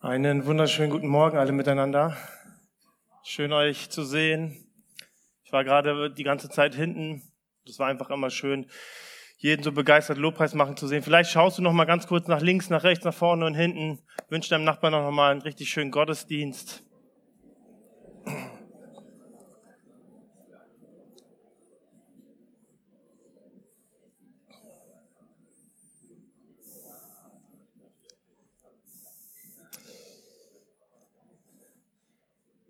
Einen 0.00 0.46
wunderschönen 0.46 0.92
guten 0.92 1.08
Morgen 1.08 1.38
alle 1.38 1.50
miteinander. 1.50 2.16
Schön 3.24 3.52
euch 3.52 3.90
zu 3.90 4.04
sehen. 4.04 4.64
Ich 5.42 5.52
war 5.52 5.64
gerade 5.64 6.12
die 6.12 6.22
ganze 6.22 6.48
Zeit 6.48 6.76
hinten. 6.76 7.32
Das 7.66 7.80
war 7.80 7.88
einfach 7.88 8.08
immer 8.10 8.30
schön, 8.30 8.70
jeden 9.38 9.64
so 9.64 9.72
begeistert 9.72 10.16
Lobpreis 10.16 10.54
machen 10.54 10.76
zu 10.76 10.86
sehen. 10.86 11.02
Vielleicht 11.02 11.32
schaust 11.32 11.58
du 11.58 11.62
noch 11.62 11.72
mal 11.72 11.84
ganz 11.84 12.06
kurz 12.06 12.28
nach 12.28 12.40
links, 12.40 12.70
nach 12.70 12.84
rechts, 12.84 13.04
nach 13.04 13.12
vorne 13.12 13.44
und 13.44 13.54
hinten. 13.54 13.98
Wünsche 14.28 14.50
deinem 14.50 14.62
Nachbarn 14.62 14.92
noch 14.92 15.10
mal 15.10 15.32
einen 15.32 15.42
richtig 15.42 15.68
schönen 15.68 15.90
Gottesdienst. 15.90 16.84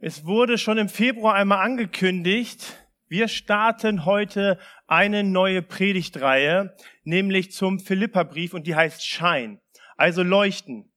Es 0.08 0.24
wurde 0.24 0.56
schon 0.56 0.78
im 0.78 0.88
Februar 0.88 1.34
einmal 1.34 1.58
angekündigt, 1.58 2.78
wir 3.08 3.28
starten 3.28 4.06
heute 4.06 4.58
eine 4.86 5.22
neue 5.22 5.60
Predigtreihe, 5.60 6.74
nämlich 7.04 7.52
zum 7.52 7.78
Philipperbrief 7.78 8.54
und 8.54 8.66
die 8.66 8.74
heißt 8.74 9.06
Schein, 9.06 9.60
also 9.98 10.22
leuchten. 10.22 10.90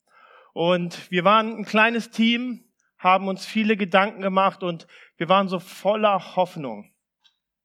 Und 0.54 1.12
wir 1.12 1.26
waren 1.26 1.58
ein 1.58 1.66
kleines 1.66 2.12
Team, 2.12 2.64
haben 2.98 3.28
uns 3.28 3.46
viele 3.46 3.76
Gedanken 3.76 4.22
gemacht 4.22 4.64
und 4.64 4.88
wir 5.18 5.28
waren 5.28 5.50
so 5.50 5.60
voller 5.60 6.38
Hoffnung, 6.38 6.94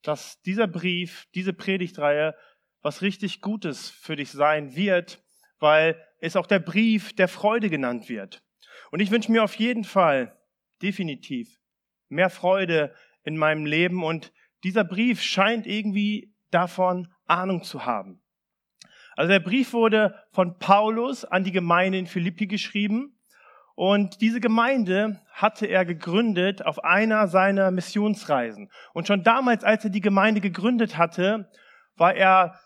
dass 0.03 0.43
dieser 0.43 0.67
Brief, 0.67 1.29
diese 1.37 1.53
Predigtreihe 1.53 2.35
was 2.83 3.03
richtig 3.03 3.41
Gutes 3.41 3.89
für 3.89 4.17
dich 4.17 4.33
sein 4.33 4.75
wird, 4.75 5.23
weil 5.61 6.05
es 6.19 6.35
auch 6.35 6.49
der 6.49 6.59
Brief 6.59 7.15
der 7.15 7.29
Freude 7.29 7.71
genannt 7.71 8.09
wird. 8.09 8.43
Und 8.91 8.99
ich 8.99 9.13
wünsche 9.13 9.31
mir 9.31 9.45
auf 9.45 9.55
jeden 9.55 9.85
Fall, 9.85 10.36
definitiv 10.83 11.59
mehr 12.09 12.31
Freude 12.31 12.95
in 13.25 13.37
meinem 13.37 13.67
Leben 13.67 14.05
und 14.05 14.33
dieser 14.65 14.85
Brief 14.85 15.23
scheint 15.23 15.67
irgendwie 15.67 16.35
davon 16.51 17.09
Ahnung 17.27 17.63
zu 17.63 17.85
haben. 17.85 18.23
Also 19.17 19.31
der 19.31 19.41
Brief 19.41 19.73
wurde 19.73 20.15
von 20.33 20.59
Paulus 20.59 21.25
an 21.25 21.43
die 21.43 21.53
Gemeinde 21.53 21.99
in 21.99 22.07
Philippi 22.07 22.47
geschrieben 22.47 23.17
und 23.77 24.23
diese 24.23 24.41
Gemeinde 24.41 25.21
hatte 25.33 25.67
er 25.67 25.85
gegründet 25.85 26.65
auf 26.65 26.83
einer 26.83 27.29
seiner 27.29 27.71
Missionsreisen. 27.71 28.71
Und 28.95 29.07
schon 29.07 29.23
damals, 29.23 29.65
als 29.65 29.85
er 29.85 29.91
die 29.91 30.01
Gemeinde 30.01 30.41
gegründet 30.41 30.97
hatte, 30.97 31.51
war 31.95 32.15
er, 32.15 32.59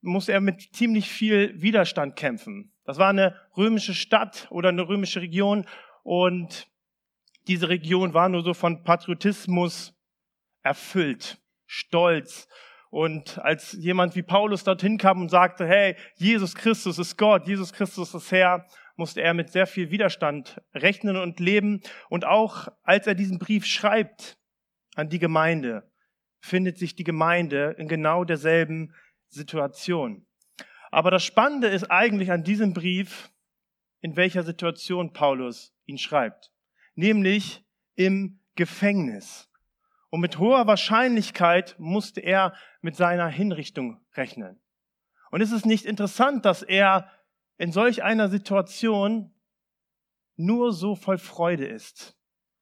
musste 0.00 0.32
er 0.32 0.40
mit 0.40 0.74
ziemlich 0.74 1.10
viel 1.10 1.60
Widerstand 1.60 2.16
kämpfen. 2.16 2.72
Das 2.84 2.98
war 2.98 3.10
eine 3.10 3.34
römische 3.56 3.94
Stadt 3.94 4.46
oder 4.50 4.70
eine 4.70 4.88
römische 4.88 5.20
Region 5.20 5.66
und 6.02 6.66
diese 7.46 7.68
Region 7.68 8.14
war 8.14 8.28
nur 8.28 8.42
so 8.42 8.54
von 8.54 8.84
Patriotismus 8.84 9.94
erfüllt, 10.62 11.38
stolz. 11.66 12.48
Und 12.90 13.38
als 13.38 13.72
jemand 13.72 14.14
wie 14.14 14.22
Paulus 14.22 14.64
dorthin 14.64 14.98
kam 14.98 15.20
und 15.20 15.28
sagte, 15.28 15.66
hey, 15.66 15.96
Jesus 16.14 16.54
Christus 16.54 16.98
ist 16.98 17.18
Gott, 17.18 17.46
Jesus 17.46 17.72
Christus 17.72 18.14
ist 18.14 18.30
Herr, 18.30 18.66
musste 18.96 19.20
er 19.20 19.34
mit 19.34 19.50
sehr 19.50 19.66
viel 19.66 19.90
Widerstand 19.90 20.62
rechnen 20.72 21.16
und 21.16 21.40
leben. 21.40 21.80
Und 22.08 22.24
auch 22.24 22.68
als 22.82 23.06
er 23.06 23.14
diesen 23.14 23.38
Brief 23.38 23.66
schreibt 23.66 24.38
an 24.94 25.08
die 25.08 25.18
Gemeinde, 25.18 25.90
findet 26.40 26.78
sich 26.78 26.94
die 26.94 27.04
Gemeinde 27.04 27.74
in 27.78 27.88
genau 27.88 28.24
derselben 28.24 28.94
Situation. 29.28 30.26
Aber 30.92 31.10
das 31.10 31.24
Spannende 31.24 31.66
ist 31.66 31.90
eigentlich 31.90 32.30
an 32.30 32.44
diesem 32.44 32.72
Brief, 32.72 33.30
in 34.00 34.16
welcher 34.16 34.44
Situation 34.44 35.12
Paulus 35.12 35.74
ihn 35.86 35.98
schreibt 35.98 36.53
nämlich 36.94 37.64
im 37.94 38.40
Gefängnis. 38.54 39.50
Und 40.10 40.20
mit 40.20 40.38
hoher 40.38 40.66
Wahrscheinlichkeit 40.66 41.74
musste 41.78 42.20
er 42.20 42.54
mit 42.80 42.96
seiner 42.96 43.28
Hinrichtung 43.28 44.00
rechnen. 44.14 44.60
Und 45.30 45.40
ist 45.40 45.52
es 45.52 45.64
nicht 45.64 45.84
interessant, 45.84 46.44
dass 46.44 46.62
er 46.62 47.10
in 47.58 47.72
solch 47.72 48.02
einer 48.02 48.28
Situation 48.28 49.34
nur 50.36 50.72
so 50.72 50.94
voll 50.94 51.18
Freude 51.18 51.66
ist 51.66 52.16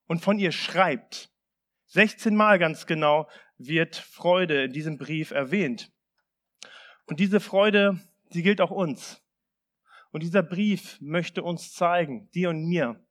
und 0.06 0.20
von 0.20 0.38
ihr 0.38 0.52
schreibt. 0.52 1.30
16 1.86 2.34
Mal 2.34 2.58
ganz 2.58 2.86
genau 2.86 3.28
wird 3.58 3.96
Freude 3.96 4.64
in 4.64 4.72
diesem 4.72 4.96
Brief 4.96 5.30
erwähnt. 5.30 5.92
Und 7.06 7.20
diese 7.20 7.40
Freude, 7.40 8.00
sie 8.30 8.42
gilt 8.42 8.60
auch 8.60 8.70
uns. 8.70 9.22
Und 10.10 10.22
dieser 10.22 10.42
Brief 10.42 10.98
möchte 11.00 11.42
uns 11.42 11.72
zeigen, 11.72 12.30
dir 12.30 12.50
und 12.50 12.64
mir, 12.64 13.02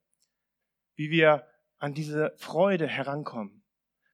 wie 0.95 1.09
wir 1.09 1.47
an 1.79 1.93
diese 1.93 2.33
Freude 2.37 2.87
herankommen, 2.87 3.63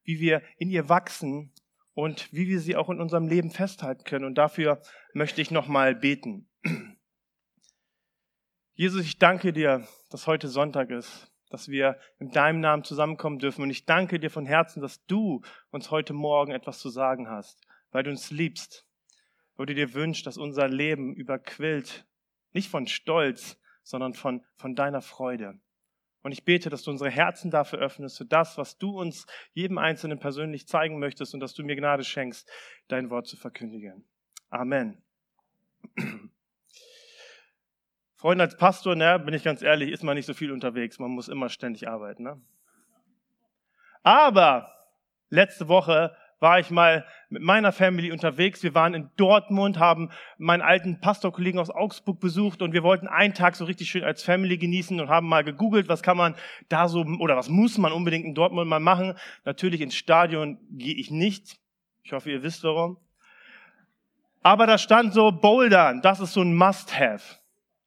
wie 0.04 0.20
wir 0.20 0.42
in 0.58 0.70
ihr 0.70 0.90
wachsen 0.90 1.54
und 1.94 2.32
wie 2.32 2.48
wir 2.48 2.60
sie 2.60 2.76
auch 2.76 2.90
in 2.90 3.02
unserem 3.02 3.28
Leben 3.28 3.52
festhalten 3.52 4.04
können. 4.04 4.26
Und 4.26 4.36
dafür 4.36 4.82
möchte 5.14 5.42
ich 5.42 5.52
nochmal 5.52 5.96
beten. 5.96 6.48
Jesus, 8.74 9.02
ich 9.02 9.18
danke 9.18 9.54
dir, 9.54 9.88
dass 10.12 10.28
heute 10.28 10.48
Sonntag 10.48 10.92
ist, 10.92 11.32
dass 11.50 11.68
wir 11.68 11.98
in 12.20 12.30
deinem 12.30 12.60
Namen 12.60 12.84
zusammenkommen 12.84 13.40
dürfen. 13.40 13.64
Und 13.64 13.72
ich 13.72 13.86
danke 13.86 14.20
dir 14.20 14.30
von 14.30 14.46
Herzen, 14.46 14.82
dass 14.82 15.04
du 15.06 15.42
uns 15.72 15.90
heute 15.90 16.14
Morgen 16.14 16.52
etwas 16.52 16.80
zu 16.80 16.90
sagen 16.90 17.30
hast, 17.30 17.60
weil 17.92 18.04
du 18.04 18.12
uns 18.12 18.30
liebst, 18.30 18.88
weil 19.56 19.66
du 19.66 19.74
dir 19.74 19.94
wünschst, 19.94 20.28
dass 20.28 20.38
unser 20.38 20.68
Leben 20.68 21.16
überquillt, 21.16 22.06
nicht 22.54 22.70
von 22.70 22.86
Stolz, 22.86 23.60
sondern 23.82 24.14
von, 24.14 24.46
von 24.58 24.76
deiner 24.76 25.02
Freude. 25.02 25.60
Und 26.28 26.34
ich 26.34 26.44
bete, 26.44 26.70
dass 26.70 26.84
du 26.84 26.92
unsere 26.92 27.10
Herzen 27.10 27.52
dafür 27.52 27.80
öffnest, 27.80 28.18
für 28.18 28.26
das, 28.26 28.58
was 28.58 28.78
du 28.78 29.00
uns 29.00 29.26
jedem 29.54 29.78
Einzelnen 29.78 30.20
persönlich 30.20 30.68
zeigen 30.68 31.00
möchtest 31.00 31.34
und 31.34 31.40
dass 31.40 31.54
du 31.54 31.64
mir 31.64 31.78
Gnade 31.78 32.04
schenkst, 32.04 32.52
dein 32.90 33.10
Wort 33.10 33.28
zu 33.28 33.38
verkündigen. 33.38 34.04
Amen. 34.50 35.02
Freunde, 38.18 38.44
als 38.44 38.58
Pastor, 38.58 38.98
ne, 38.98 39.18
bin 39.20 39.34
ich 39.34 39.46
ganz 39.46 39.62
ehrlich, 39.62 39.90
ist 39.90 40.04
man 40.04 40.18
nicht 40.18 40.26
so 40.26 40.34
viel 40.34 40.52
unterwegs. 40.52 41.00
Man 41.00 41.12
muss 41.12 41.30
immer 41.30 41.48
ständig 41.48 41.88
arbeiten. 41.88 42.24
Ne? 42.24 42.42
Aber 44.04 44.70
letzte 45.30 45.70
Woche 45.70 46.14
war 46.40 46.60
ich 46.60 46.70
mal 46.70 47.06
mit 47.30 47.42
meiner 47.42 47.72
Family 47.72 48.12
unterwegs. 48.12 48.64
Wir 48.64 48.76
waren 48.76 48.94
in 48.94 49.10
Dortmund, 49.18 49.80
haben 49.80 50.10
meinen 50.38 50.62
alten 50.62 51.00
Pastorkollegen 51.00 51.60
aus 51.60 51.70
Augsburg 51.70 52.20
besucht 52.20 52.62
und 52.62 52.74
wir 52.74 52.84
wollten 52.84 53.08
einen 53.08 53.34
Tag 53.34 53.56
so 53.56 53.66
richtig 53.66 53.90
schön 53.90 54.04
als 54.04 54.24
Family 54.24 54.58
genießen 54.58 55.00
und 55.00 55.10
haben 55.10 55.28
mal 55.28 55.44
gegoogelt, 55.44 55.90
was 55.90 56.04
kann 56.04 56.18
man 56.18 56.36
da 56.70 56.88
so 56.88 57.04
oder 57.20 57.36
was 57.36 57.50
muss 57.50 57.78
man 57.78 57.92
unbedingt 57.92 58.26
in 58.26 58.36
Dortmund 58.36 58.70
mal 58.70 58.80
machen. 58.80 59.16
Natürlich 59.46 59.82
ins 59.82 59.96
Stadion 59.96 60.60
gehe 60.72 60.96
ich 60.96 61.12
nicht. 61.12 61.58
Ich 62.04 62.14
hoffe, 62.14 62.32
ihr 62.32 62.44
wisst 62.44 62.64
warum. 62.64 62.98
Aber 64.44 64.68
da 64.68 64.78
stand 64.78 65.14
so 65.14 65.32
Bouldern, 65.32 66.02
das 66.02 66.20
ist 66.20 66.34
so 66.34 66.42
ein 66.42 66.56
Must-Have. 66.56 67.40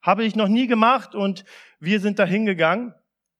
Habe 0.02 0.24
ich 0.24 0.34
noch 0.34 0.48
nie 0.48 0.66
gemacht 0.66 1.14
und 1.14 1.44
wir 1.78 2.00
sind 2.00 2.18
da 2.18 2.24
hingegangen. 2.24 2.94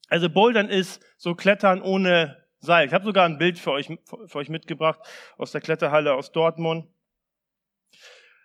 Also 0.08 0.30
Bouldern 0.30 0.68
ist 0.68 1.02
so 1.18 1.34
Klettern 1.34 1.82
ohne 1.82 2.39
Seil. 2.60 2.86
Ich 2.86 2.92
habe 2.92 3.04
sogar 3.04 3.24
ein 3.24 3.38
Bild 3.38 3.58
für 3.58 3.72
euch, 3.72 3.88
für 4.04 4.38
euch 4.38 4.50
mitgebracht 4.50 5.00
aus 5.38 5.50
der 5.50 5.60
Kletterhalle 5.62 6.14
aus 6.14 6.30
Dortmund. 6.30 6.86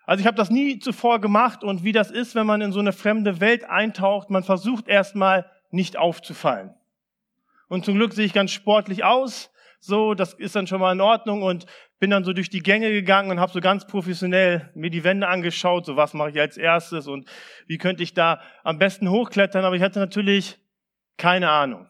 Also 0.06 0.22
ich 0.22 0.28
habe 0.28 0.38
das 0.38 0.50
nie 0.50 0.80
zuvor 0.80 1.20
gemacht 1.20 1.64
und 1.64 1.84
wie 1.84 1.92
das 1.92 2.12
ist, 2.12 2.36
wenn 2.36 2.46
man 2.46 2.62
in 2.62 2.72
so 2.72 2.80
eine 2.80 2.94
fremde 2.94 3.42
Welt 3.42 3.66
eintaucht, 3.66 4.30
man 4.30 4.44
versucht 4.44 4.88
erstmal 4.88 5.50
nicht 5.72 5.98
aufzufallen. 5.98 6.74
Und 7.68 7.86
zum 7.86 7.96
Glück 7.96 8.14
sehe 8.14 8.25
ich 8.25 8.34
ganz 8.34 8.52
sportlich 8.52 9.04
aus, 9.04 9.52
so, 9.80 10.14
das 10.14 10.34
ist 10.34 10.56
dann 10.56 10.68
schon 10.68 10.80
mal 10.80 10.94
in 10.94 11.02
Ordnung 11.02 11.44
und 11.44 11.66
bin 12.00 12.09
dann 12.09 12.24
so 12.24 12.34
durch 12.34 12.50
die 12.50 12.62
Gänge 12.62 12.92
gegangen 12.92 13.31
und 13.31 13.40
habe 13.40 13.52
so 13.52 13.59
ganz 13.59 13.86
professionell 13.86 14.72
mir 14.75 14.89
die 14.89 15.04
Wände 15.04 15.28
angeschaut, 15.28 15.86
so 15.86 15.95
was 15.95 16.13
mache 16.13 16.31
ich 16.31 16.39
als 16.39 16.57
erstes 16.57 17.07
und 17.07 17.28
wie 17.68 17.78
könnte 17.78 18.04
ich 18.04 18.13
da 18.13 18.42
am 18.63 18.80
besten 18.80 19.10
hochklettern, 19.10 19.66
aber 19.66 19.75
ich 19.75 19.81
hatte 19.81 20.00
natürlich 20.00 20.57
keine 21.18 21.50
Ahnung. 21.50 21.89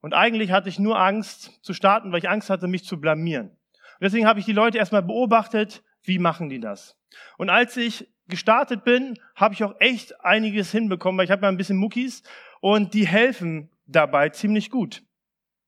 Und 0.00 0.14
eigentlich 0.14 0.50
hatte 0.50 0.68
ich 0.68 0.78
nur 0.78 0.98
Angst 0.98 1.62
zu 1.62 1.74
starten, 1.74 2.12
weil 2.12 2.20
ich 2.20 2.28
Angst 2.28 2.50
hatte, 2.50 2.68
mich 2.68 2.84
zu 2.84 3.00
blamieren. 3.00 3.48
Und 3.48 4.02
deswegen 4.02 4.26
habe 4.26 4.40
ich 4.40 4.46
die 4.46 4.52
Leute 4.52 4.78
erstmal 4.78 5.02
beobachtet, 5.02 5.82
wie 6.02 6.18
machen 6.18 6.48
die 6.48 6.60
das. 6.60 6.96
Und 7.36 7.50
als 7.50 7.76
ich 7.76 8.08
gestartet 8.28 8.84
bin, 8.84 9.18
habe 9.34 9.54
ich 9.54 9.64
auch 9.64 9.74
echt 9.80 10.24
einiges 10.24 10.70
hinbekommen, 10.70 11.18
weil 11.18 11.24
ich 11.24 11.30
habe 11.30 11.42
ja 11.42 11.48
ein 11.48 11.56
bisschen 11.56 11.76
Muckis 11.76 12.22
und 12.60 12.94
die 12.94 13.06
helfen 13.06 13.70
dabei 13.86 14.28
ziemlich 14.30 14.70
gut. 14.70 15.02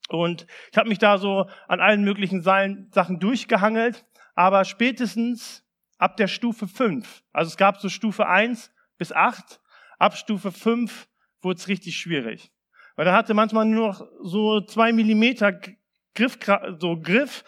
Und 0.09 0.47
ich 0.71 0.79
habe 0.79 0.89
mich 0.89 0.99
da 0.99 1.19
so 1.19 1.49
an 1.69 1.81
allen 1.81 2.05
möglichen 2.05 2.43
Sachen 2.43 3.19
durchgehangelt, 3.19 4.05
aber 4.35 4.65
spätestens 4.65 5.65
ab 5.99 6.17
der 6.17 6.29
Stufe 6.29 6.69
5, 6.69 7.23
also 7.33 7.49
es 7.49 7.57
gab 7.57 7.81
so 7.81 7.89
Stufe 7.89 8.27
1 8.27 8.73
bis 8.99 9.13
8, 9.13 9.61
ab 9.99 10.17
Stufe 10.17 10.53
5 10.53 11.09
wurde 11.41 11.59
es 11.59 11.69
richtig 11.69 11.99
schwierig. 11.99 12.52
Weil 12.97 13.07
er 13.07 13.15
hatte 13.15 13.35
manchmal 13.35 13.65
nur 13.65 13.89
noch 13.89 14.09
so 14.23 14.61
zwei 14.63 14.93
Millimeter 14.93 15.59
Griff, 16.15 16.39
so 16.79 17.01
Griff 17.01 17.45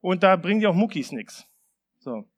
und 0.00 0.22
da 0.22 0.36
bringen 0.36 0.60
die 0.60 0.66
auch 0.66 0.74
Muckis 0.74 1.12
nix. 1.12 1.46
So. 1.98 2.28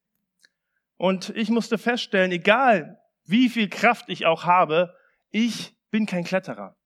Und 0.96 1.30
ich 1.30 1.50
musste 1.50 1.78
feststellen, 1.78 2.32
egal 2.32 2.98
wie 3.24 3.48
viel 3.48 3.68
Kraft 3.68 4.08
ich 4.08 4.24
auch 4.24 4.44
habe, 4.44 4.94
ich 5.30 5.74
bin 5.90 6.06
kein 6.06 6.24
Kletterer. 6.24 6.76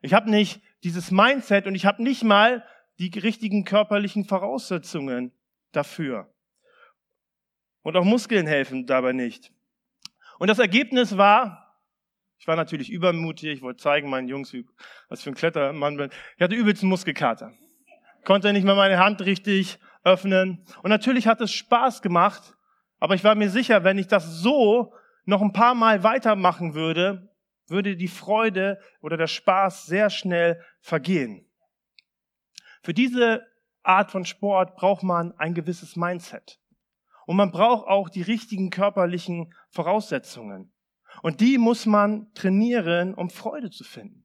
Ich 0.00 0.14
habe 0.14 0.30
nicht 0.30 0.62
dieses 0.84 1.10
Mindset 1.10 1.66
und 1.66 1.74
ich 1.74 1.84
habe 1.84 2.02
nicht 2.02 2.22
mal 2.22 2.64
die 2.98 3.10
richtigen 3.18 3.64
körperlichen 3.64 4.24
Voraussetzungen 4.24 5.32
dafür. 5.72 6.32
Und 7.82 7.96
auch 7.96 8.04
Muskeln 8.04 8.46
helfen 8.46 8.86
dabei 8.86 9.12
nicht. 9.12 9.52
Und 10.38 10.48
das 10.48 10.58
Ergebnis 10.58 11.16
war, 11.16 11.67
ich 12.38 12.46
war 12.46 12.56
natürlich 12.56 12.90
übermutig, 12.90 13.50
ich 13.50 13.62
wollte 13.62 13.82
zeigen 13.82 14.10
meinen 14.10 14.28
Jungs, 14.28 14.54
was 15.08 15.22
für 15.22 15.30
ein 15.30 15.34
Klettermann 15.34 15.96
bin. 15.96 16.10
Ich 16.36 16.42
hatte 16.42 16.54
übelst 16.54 16.82
einen 16.82 16.90
Muskelkater. 16.90 17.52
Konnte 18.24 18.52
nicht 18.52 18.64
mal 18.64 18.76
meine 18.76 18.98
Hand 18.98 19.20
richtig 19.22 19.78
öffnen. 20.04 20.64
Und 20.82 20.90
natürlich 20.90 21.26
hat 21.26 21.40
es 21.40 21.52
Spaß 21.52 22.02
gemacht, 22.02 22.54
aber 23.00 23.14
ich 23.14 23.24
war 23.24 23.34
mir 23.34 23.50
sicher, 23.50 23.84
wenn 23.84 23.98
ich 23.98 24.06
das 24.06 24.40
so 24.40 24.92
noch 25.24 25.42
ein 25.42 25.52
paar 25.52 25.74
Mal 25.74 26.04
weitermachen 26.04 26.74
würde, 26.74 27.28
würde 27.66 27.96
die 27.96 28.08
Freude 28.08 28.80
oder 29.02 29.16
der 29.16 29.26
Spaß 29.26 29.86
sehr 29.86 30.08
schnell 30.08 30.62
vergehen. 30.80 31.46
Für 32.82 32.94
diese 32.94 33.46
Art 33.82 34.10
von 34.10 34.24
Sport 34.24 34.76
braucht 34.76 35.02
man 35.02 35.32
ein 35.38 35.54
gewisses 35.54 35.96
Mindset. 35.96 36.58
Und 37.26 37.36
man 37.36 37.50
braucht 37.50 37.86
auch 37.86 38.08
die 38.08 38.22
richtigen 38.22 38.70
körperlichen 38.70 39.52
Voraussetzungen. 39.70 40.72
Und 41.22 41.40
die 41.40 41.58
muss 41.58 41.86
man 41.86 42.32
trainieren, 42.34 43.14
um 43.14 43.30
Freude 43.30 43.70
zu 43.70 43.84
finden. 43.84 44.24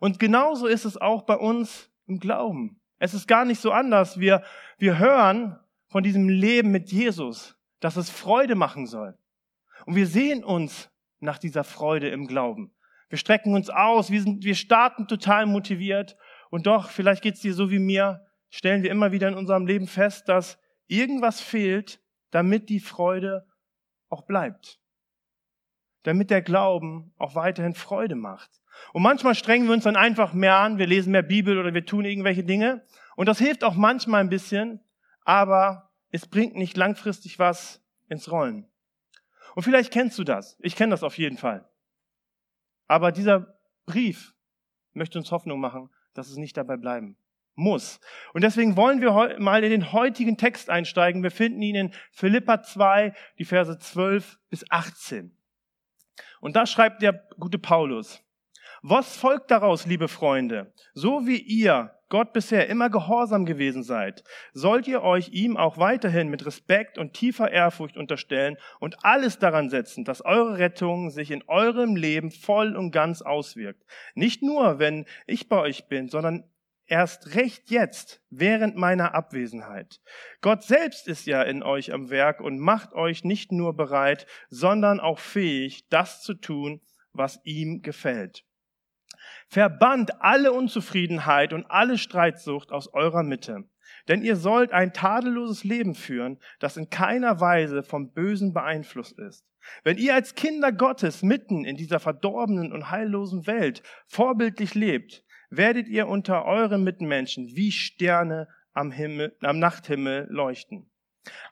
Und 0.00 0.18
genauso 0.18 0.66
ist 0.66 0.84
es 0.84 0.96
auch 0.96 1.22
bei 1.22 1.36
uns 1.36 1.90
im 2.06 2.20
Glauben. 2.20 2.80
Es 2.98 3.14
ist 3.14 3.26
gar 3.26 3.44
nicht 3.44 3.60
so 3.60 3.72
anders. 3.72 4.18
Wir, 4.18 4.42
wir 4.78 4.98
hören 4.98 5.58
von 5.88 6.02
diesem 6.02 6.28
Leben 6.28 6.70
mit 6.70 6.90
Jesus, 6.90 7.56
dass 7.80 7.96
es 7.96 8.10
Freude 8.10 8.54
machen 8.54 8.86
soll. 8.86 9.16
Und 9.86 9.94
wir 9.94 10.06
sehen 10.06 10.44
uns 10.44 10.90
nach 11.20 11.38
dieser 11.38 11.64
Freude 11.64 12.08
im 12.08 12.26
Glauben. 12.26 12.72
Wir 13.08 13.18
strecken 13.18 13.54
uns 13.54 13.70
aus, 13.70 14.10
wir, 14.10 14.20
sind, 14.20 14.44
wir 14.44 14.54
starten 14.54 15.08
total 15.08 15.46
motiviert 15.46 16.16
und 16.50 16.66
doch, 16.66 16.90
vielleicht 16.90 17.22
geht's 17.22 17.40
dir 17.40 17.54
so 17.54 17.70
wie 17.70 17.78
mir, 17.78 18.26
stellen 18.50 18.82
wir 18.82 18.90
immer 18.90 19.12
wieder 19.12 19.28
in 19.28 19.34
unserem 19.34 19.66
Leben 19.66 19.86
fest, 19.86 20.28
dass 20.28 20.58
irgendwas 20.86 21.40
fehlt, 21.40 22.02
damit 22.30 22.68
die 22.68 22.80
Freude 22.80 23.46
auch 24.08 24.22
bleibt. 24.22 24.78
Damit 26.04 26.30
der 26.30 26.42
Glauben 26.42 27.12
auch 27.18 27.34
weiterhin 27.34 27.74
Freude 27.74 28.14
macht. 28.14 28.50
Und 28.92 29.02
manchmal 29.02 29.34
strengen 29.34 29.66
wir 29.66 29.74
uns 29.74 29.84
dann 29.84 29.96
einfach 29.96 30.32
mehr 30.32 30.56
an, 30.56 30.78
wir 30.78 30.86
lesen 30.86 31.12
mehr 31.12 31.22
Bibel 31.22 31.58
oder 31.58 31.74
wir 31.74 31.84
tun 31.84 32.04
irgendwelche 32.04 32.44
Dinge. 32.44 32.84
Und 33.16 33.26
das 33.26 33.38
hilft 33.38 33.64
auch 33.64 33.74
manchmal 33.74 34.20
ein 34.20 34.28
bisschen, 34.28 34.80
aber 35.24 35.90
es 36.10 36.26
bringt 36.26 36.54
nicht 36.54 36.76
langfristig 36.76 37.38
was 37.38 37.82
ins 38.08 38.30
Rollen. 38.30 38.66
Und 39.54 39.62
vielleicht 39.62 39.92
kennst 39.92 40.18
du 40.18 40.24
das. 40.24 40.56
Ich 40.60 40.76
kenne 40.76 40.90
das 40.90 41.02
auf 41.02 41.18
jeden 41.18 41.36
Fall. 41.36 41.68
Aber 42.86 43.12
dieser 43.12 43.58
Brief 43.86 44.34
möchte 44.92 45.18
uns 45.18 45.30
Hoffnung 45.32 45.60
machen, 45.60 45.90
dass 46.14 46.30
es 46.30 46.36
nicht 46.36 46.56
dabei 46.56 46.76
bleiben 46.76 47.16
muss. 47.54 48.00
Und 48.32 48.42
deswegen 48.42 48.76
wollen 48.76 49.00
wir 49.00 49.38
mal 49.38 49.64
in 49.64 49.70
den 49.70 49.92
heutigen 49.92 50.36
Text 50.36 50.70
einsteigen. 50.70 51.22
Wir 51.22 51.30
finden 51.30 51.60
ihn 51.60 51.74
in 51.74 51.94
Philippa 52.12 52.62
2, 52.62 53.12
die 53.38 53.44
Verse 53.44 53.78
12 53.78 54.38
bis 54.48 54.64
18. 54.70 55.36
Und 56.40 56.56
da 56.56 56.66
schreibt 56.66 57.02
der 57.02 57.28
gute 57.38 57.58
Paulus, 57.58 58.22
was 58.82 59.16
folgt 59.16 59.50
daraus, 59.50 59.86
liebe 59.86 60.06
Freunde? 60.06 60.72
So 60.94 61.26
wie 61.26 61.38
ihr 61.38 61.92
Gott 62.08 62.32
bisher 62.32 62.68
immer 62.68 62.88
gehorsam 62.88 63.44
gewesen 63.44 63.82
seid, 63.82 64.24
sollt 64.52 64.86
ihr 64.86 65.02
euch 65.02 65.30
ihm 65.30 65.56
auch 65.56 65.78
weiterhin 65.78 66.28
mit 66.28 66.46
Respekt 66.46 66.96
und 66.96 67.12
tiefer 67.12 67.50
Ehrfurcht 67.50 67.96
unterstellen 67.96 68.56
und 68.78 69.04
alles 69.04 69.38
daran 69.38 69.68
setzen, 69.68 70.04
dass 70.04 70.24
eure 70.24 70.58
Rettung 70.58 71.10
sich 71.10 71.30
in 71.30 71.42
eurem 71.48 71.96
Leben 71.96 72.30
voll 72.30 72.76
und 72.76 72.92
ganz 72.92 73.20
auswirkt. 73.20 73.84
Nicht 74.14 74.42
nur, 74.42 74.78
wenn 74.78 75.06
ich 75.26 75.48
bei 75.48 75.58
euch 75.58 75.88
bin, 75.88 76.08
sondern 76.08 76.44
erst 76.88 77.34
recht 77.34 77.70
jetzt, 77.70 78.20
während 78.30 78.76
meiner 78.76 79.14
Abwesenheit. 79.14 80.00
Gott 80.40 80.64
selbst 80.64 81.06
ist 81.06 81.26
ja 81.26 81.42
in 81.42 81.62
euch 81.62 81.92
am 81.92 82.10
Werk 82.10 82.40
und 82.40 82.58
macht 82.58 82.92
euch 82.94 83.24
nicht 83.24 83.52
nur 83.52 83.76
bereit, 83.76 84.26
sondern 84.48 84.98
auch 84.98 85.18
fähig, 85.18 85.88
das 85.88 86.22
zu 86.22 86.34
tun, 86.34 86.80
was 87.12 87.40
ihm 87.44 87.82
gefällt. 87.82 88.44
Verbannt 89.48 90.20
alle 90.20 90.52
Unzufriedenheit 90.52 91.52
und 91.52 91.66
alle 91.70 91.98
Streitsucht 91.98 92.70
aus 92.70 92.92
eurer 92.92 93.22
Mitte. 93.22 93.64
Denn 94.06 94.22
ihr 94.22 94.36
sollt 94.36 94.72
ein 94.72 94.92
tadelloses 94.92 95.64
Leben 95.64 95.94
führen, 95.94 96.38
das 96.60 96.76
in 96.76 96.90
keiner 96.90 97.40
Weise 97.40 97.82
vom 97.82 98.12
Bösen 98.12 98.52
beeinflusst 98.52 99.18
ist. 99.18 99.44
Wenn 99.84 99.98
ihr 99.98 100.14
als 100.14 100.34
Kinder 100.34 100.72
Gottes 100.72 101.22
mitten 101.22 101.64
in 101.64 101.76
dieser 101.76 102.00
verdorbenen 102.00 102.72
und 102.72 102.90
heillosen 102.90 103.46
Welt 103.46 103.82
vorbildlich 104.06 104.74
lebt, 104.74 105.24
werdet 105.50 105.88
ihr 105.88 106.08
unter 106.08 106.44
euren 106.44 106.84
Mitmenschen 106.84 107.54
wie 107.54 107.72
Sterne 107.72 108.48
am, 108.72 108.90
Himmel, 108.90 109.36
am 109.40 109.58
Nachthimmel 109.58 110.26
leuchten. 110.30 110.90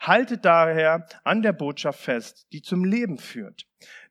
Haltet 0.01 0.45
daher 0.45 1.07
an 1.25 1.43
der 1.43 1.53
Botschaft 1.53 2.01
fest, 2.01 2.47
die 2.53 2.63
zum 2.63 2.85
Leben 2.85 3.19
führt. 3.19 3.67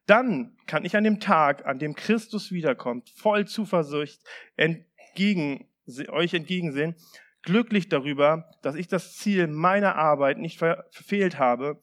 Dann 0.05 0.55
kann 0.67 0.85
ich 0.85 0.95
an 0.95 1.03
dem 1.03 1.19
Tag, 1.19 1.65
an 1.65 1.79
dem 1.79 1.95
Christus 1.95 2.51
wiederkommt, 2.51 3.09
voll 3.09 3.47
Zuversicht 3.47 4.21
entgegen, 4.55 5.67
euch 6.09 6.33
entgegensehen, 6.33 6.95
glücklich 7.41 7.89
darüber, 7.89 8.51
dass 8.61 8.75
ich 8.75 8.87
das 8.87 9.15
Ziel 9.15 9.47
meiner 9.47 9.95
Arbeit 9.95 10.37
nicht 10.37 10.59
verfehlt 10.59 11.39
habe 11.39 11.81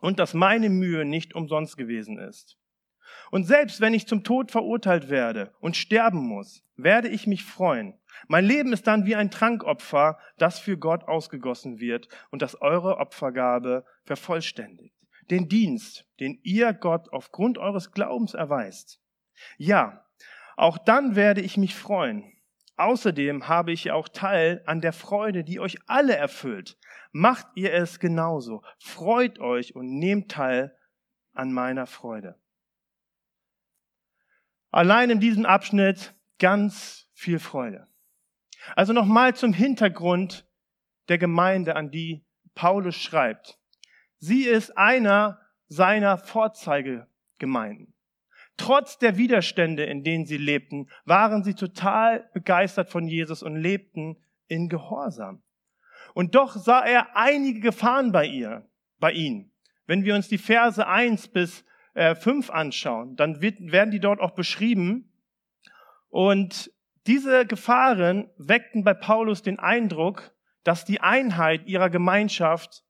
und 0.00 0.18
dass 0.18 0.34
meine 0.34 0.70
Mühe 0.70 1.04
nicht 1.04 1.34
umsonst 1.34 1.76
gewesen 1.76 2.18
ist. 2.18 2.58
Und 3.30 3.44
selbst 3.44 3.80
wenn 3.80 3.94
ich 3.94 4.06
zum 4.06 4.24
Tod 4.24 4.50
verurteilt 4.50 5.08
werde 5.08 5.52
und 5.60 5.76
sterben 5.76 6.26
muss, 6.26 6.62
werde 6.76 7.08
ich 7.08 7.26
mich 7.26 7.44
freuen. 7.44 7.94
Mein 8.28 8.44
Leben 8.44 8.72
ist 8.72 8.86
dann 8.86 9.06
wie 9.06 9.16
ein 9.16 9.30
Trankopfer, 9.30 10.18
das 10.38 10.58
für 10.58 10.78
Gott 10.78 11.04
ausgegossen 11.04 11.80
wird 11.80 12.08
und 12.30 12.42
das 12.42 12.60
eure 12.60 12.98
Opfergabe 12.98 13.84
vervollständigt 14.04 14.96
den 15.30 15.48
Dienst, 15.48 16.06
den 16.20 16.38
ihr 16.42 16.72
Gott 16.72 17.12
aufgrund 17.12 17.58
eures 17.58 17.92
Glaubens 17.92 18.34
erweist. 18.34 19.00
Ja, 19.58 20.04
auch 20.56 20.78
dann 20.78 21.16
werde 21.16 21.40
ich 21.40 21.56
mich 21.56 21.74
freuen. 21.74 22.32
Außerdem 22.76 23.48
habe 23.48 23.72
ich 23.72 23.90
auch 23.90 24.08
Teil 24.08 24.62
an 24.66 24.80
der 24.80 24.92
Freude, 24.92 25.44
die 25.44 25.60
euch 25.60 25.78
alle 25.86 26.14
erfüllt. 26.14 26.78
Macht 27.12 27.46
ihr 27.54 27.72
es 27.72 27.98
genauso. 27.98 28.62
Freut 28.78 29.38
euch 29.38 29.74
und 29.74 29.98
nehmt 29.98 30.30
teil 30.30 30.76
an 31.32 31.52
meiner 31.52 31.86
Freude. 31.86 32.38
Allein 34.76 35.08
in 35.08 35.20
diesem 35.20 35.46
Abschnitt 35.46 36.12
ganz 36.38 37.08
viel 37.14 37.38
Freude. 37.38 37.86
Also 38.74 38.92
nochmal 38.92 39.34
zum 39.34 39.54
Hintergrund 39.54 40.46
der 41.08 41.16
Gemeinde, 41.16 41.76
an 41.76 41.90
die 41.90 42.26
Paulus 42.54 42.94
schreibt. 42.94 43.58
Sie 44.18 44.42
ist 44.42 44.76
einer 44.76 45.40
seiner 45.66 46.18
Vorzeigegemeinden. 46.18 47.94
Trotz 48.58 48.98
der 48.98 49.16
Widerstände, 49.16 49.84
in 49.84 50.04
denen 50.04 50.26
sie 50.26 50.36
lebten, 50.36 50.90
waren 51.06 51.42
sie 51.42 51.54
total 51.54 52.28
begeistert 52.34 52.90
von 52.90 53.08
Jesus 53.08 53.42
und 53.42 53.56
lebten 53.56 54.22
in 54.46 54.68
Gehorsam. 54.68 55.42
Und 56.12 56.34
doch 56.34 56.54
sah 56.54 56.84
er 56.84 57.16
einige 57.16 57.60
Gefahren 57.60 58.12
bei 58.12 58.26
ihr, 58.26 58.68
bei 58.98 59.12
ihnen. 59.12 59.50
Wenn 59.86 60.04
wir 60.04 60.14
uns 60.14 60.28
die 60.28 60.36
Verse 60.36 60.86
1 60.86 61.28
bis 61.28 61.64
äh, 61.96 62.14
5 62.14 62.50
anschauen, 62.50 63.16
dann 63.16 63.40
wird, 63.40 63.56
werden 63.72 63.90
die 63.90 64.00
dort 64.00 64.20
auch 64.20 64.32
beschrieben. 64.32 65.10
Und 66.08 66.70
diese 67.06 67.46
Gefahren 67.46 68.30
weckten 68.36 68.84
bei 68.84 68.92
Paulus 68.94 69.42
den 69.42 69.58
Eindruck, 69.58 70.32
dass 70.62 70.84
die 70.84 71.00
Einheit 71.00 71.66
ihrer 71.66 71.88
Gemeinschaft 71.88 72.84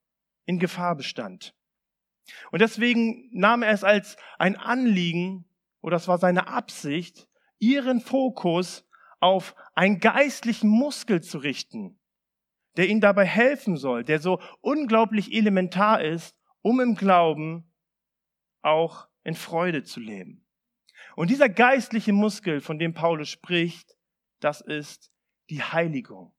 in 0.45 0.59
Gefahr 0.59 0.97
bestand. 0.97 1.55
Und 2.51 2.61
deswegen 2.61 3.29
nahm 3.33 3.63
er 3.63 3.71
es 3.71 3.85
als 3.85 4.17
ein 4.39 4.57
Anliegen, 4.57 5.45
oder 5.81 5.97
es 5.97 6.09
war 6.09 6.19
seine 6.19 6.49
Absicht, 6.49 7.29
ihren 7.59 8.01
Fokus 8.01 8.89
auf 9.21 9.55
einen 9.75 10.01
geistlichen 10.01 10.69
Muskel 10.69 11.23
zu 11.23 11.39
richten, 11.39 12.01
der 12.77 12.89
ihnen 12.89 13.01
dabei 13.01 13.25
helfen 13.25 13.77
soll, 13.77 14.03
der 14.03 14.19
so 14.19 14.41
unglaublich 14.63 15.33
elementar 15.33 16.03
ist, 16.03 16.37
um 16.63 16.81
im 16.81 16.97
Glauben 16.97 17.71
auch 18.66 19.08
in 19.23 19.35
Freude 19.35 19.85
zu 19.85 20.00
leben. 20.00 20.46
Und 21.14 21.30
dieser 21.30 21.49
geistliche 21.49 22.12
Muskel, 22.12 22.61
von 22.61 22.78
dem 22.78 22.92
Paulus 22.92 23.30
spricht, 23.30 23.96
das 24.40 24.61
ist 24.61 25.11
die 25.49 25.62
Heiligung. 25.62 26.35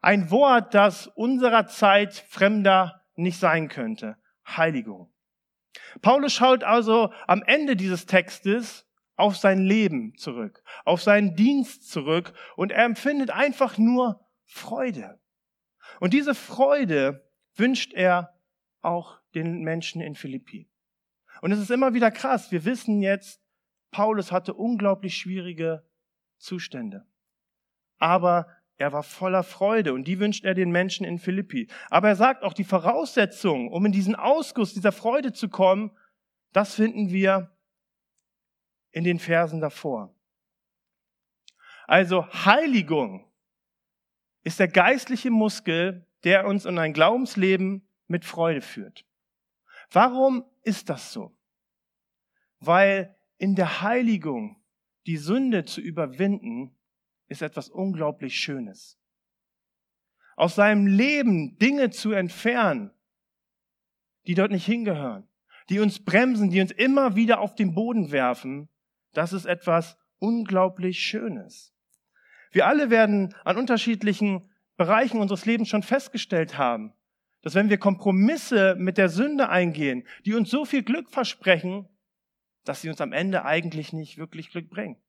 Ein 0.00 0.30
Wort, 0.30 0.74
das 0.74 1.06
unserer 1.06 1.66
Zeit 1.66 2.14
fremder 2.14 3.04
nicht 3.14 3.38
sein 3.38 3.68
könnte. 3.68 4.16
Heiligung. 4.46 5.12
Paulus 6.02 6.34
schaut 6.34 6.62
also 6.62 7.12
am 7.26 7.42
Ende 7.42 7.74
dieses 7.74 8.06
Textes 8.06 8.86
auf 9.16 9.36
sein 9.36 9.58
Leben 9.58 10.16
zurück, 10.16 10.62
auf 10.84 11.02
seinen 11.02 11.34
Dienst 11.34 11.90
zurück 11.90 12.32
und 12.56 12.70
er 12.70 12.84
empfindet 12.84 13.30
einfach 13.30 13.78
nur 13.78 14.24
Freude. 14.44 15.20
Und 16.00 16.12
diese 16.14 16.34
Freude 16.34 17.28
wünscht 17.56 17.92
er 17.92 18.38
auch 18.80 19.18
den 19.34 19.62
Menschen 19.62 20.00
in 20.00 20.14
Philippi. 20.14 20.67
Und 21.40 21.52
es 21.52 21.58
ist 21.58 21.70
immer 21.70 21.94
wieder 21.94 22.10
krass. 22.10 22.50
Wir 22.50 22.64
wissen 22.64 23.00
jetzt 23.00 23.40
Paulus 23.90 24.32
hatte 24.32 24.54
unglaublich 24.54 25.16
schwierige 25.16 25.84
Zustände. 26.38 27.06
Aber 27.98 28.46
er 28.76 28.92
war 28.92 29.02
voller 29.02 29.42
Freude 29.42 29.92
und 29.92 30.04
die 30.04 30.20
wünscht 30.20 30.44
er 30.44 30.54
den 30.54 30.70
Menschen 30.70 31.04
in 31.04 31.18
Philippi. 31.18 31.68
Aber 31.90 32.08
er 32.08 32.16
sagt 32.16 32.44
auch, 32.44 32.52
die 32.52 32.64
Voraussetzungen, 32.64 33.68
um 33.68 33.84
in 33.86 33.92
diesen 33.92 34.14
Ausguss 34.14 34.74
dieser 34.74 34.92
Freude 34.92 35.32
zu 35.32 35.48
kommen, 35.48 35.90
das 36.52 36.74
finden 36.74 37.10
wir 37.10 37.56
in 38.92 39.04
den 39.04 39.18
Versen 39.18 39.60
davor. 39.60 40.14
Also 41.86 42.26
Heiligung 42.44 43.26
ist 44.44 44.60
der 44.60 44.68
geistliche 44.68 45.30
Muskel, 45.30 46.06
der 46.24 46.46
uns 46.46 46.64
in 46.64 46.78
ein 46.78 46.92
Glaubensleben 46.92 47.88
mit 48.06 48.24
Freude 48.24 48.60
führt. 48.60 49.07
Warum 49.90 50.44
ist 50.62 50.88
das 50.88 51.12
so? 51.12 51.36
Weil 52.60 53.16
in 53.38 53.54
der 53.54 53.82
Heiligung 53.82 54.62
die 55.06 55.16
Sünde 55.16 55.64
zu 55.64 55.80
überwinden, 55.80 56.76
ist 57.28 57.42
etwas 57.42 57.68
unglaublich 57.68 58.38
Schönes. 58.38 58.98
Aus 60.36 60.54
seinem 60.54 60.86
Leben 60.86 61.58
Dinge 61.58 61.90
zu 61.90 62.12
entfernen, 62.12 62.90
die 64.26 64.34
dort 64.34 64.50
nicht 64.50 64.66
hingehören, 64.66 65.28
die 65.68 65.80
uns 65.80 66.04
bremsen, 66.04 66.50
die 66.50 66.60
uns 66.60 66.70
immer 66.72 67.16
wieder 67.16 67.40
auf 67.40 67.54
den 67.54 67.74
Boden 67.74 68.10
werfen, 68.10 68.68
das 69.12 69.32
ist 69.32 69.46
etwas 69.46 69.96
unglaublich 70.18 71.00
Schönes. 71.00 71.74
Wir 72.50 72.66
alle 72.66 72.90
werden 72.90 73.34
an 73.44 73.56
unterschiedlichen 73.56 74.50
Bereichen 74.76 75.20
unseres 75.20 75.44
Lebens 75.44 75.68
schon 75.68 75.82
festgestellt 75.82 76.56
haben, 76.56 76.92
dass 77.42 77.54
wenn 77.54 77.70
wir 77.70 77.78
Kompromisse 77.78 78.74
mit 78.76 78.98
der 78.98 79.08
Sünde 79.08 79.48
eingehen, 79.48 80.06
die 80.24 80.34
uns 80.34 80.50
so 80.50 80.64
viel 80.64 80.82
Glück 80.82 81.10
versprechen, 81.10 81.88
dass 82.64 82.82
sie 82.82 82.88
uns 82.88 83.00
am 83.00 83.12
Ende 83.12 83.44
eigentlich 83.44 83.92
nicht 83.92 84.18
wirklich 84.18 84.50
Glück 84.50 84.68
bringen. 84.68 85.00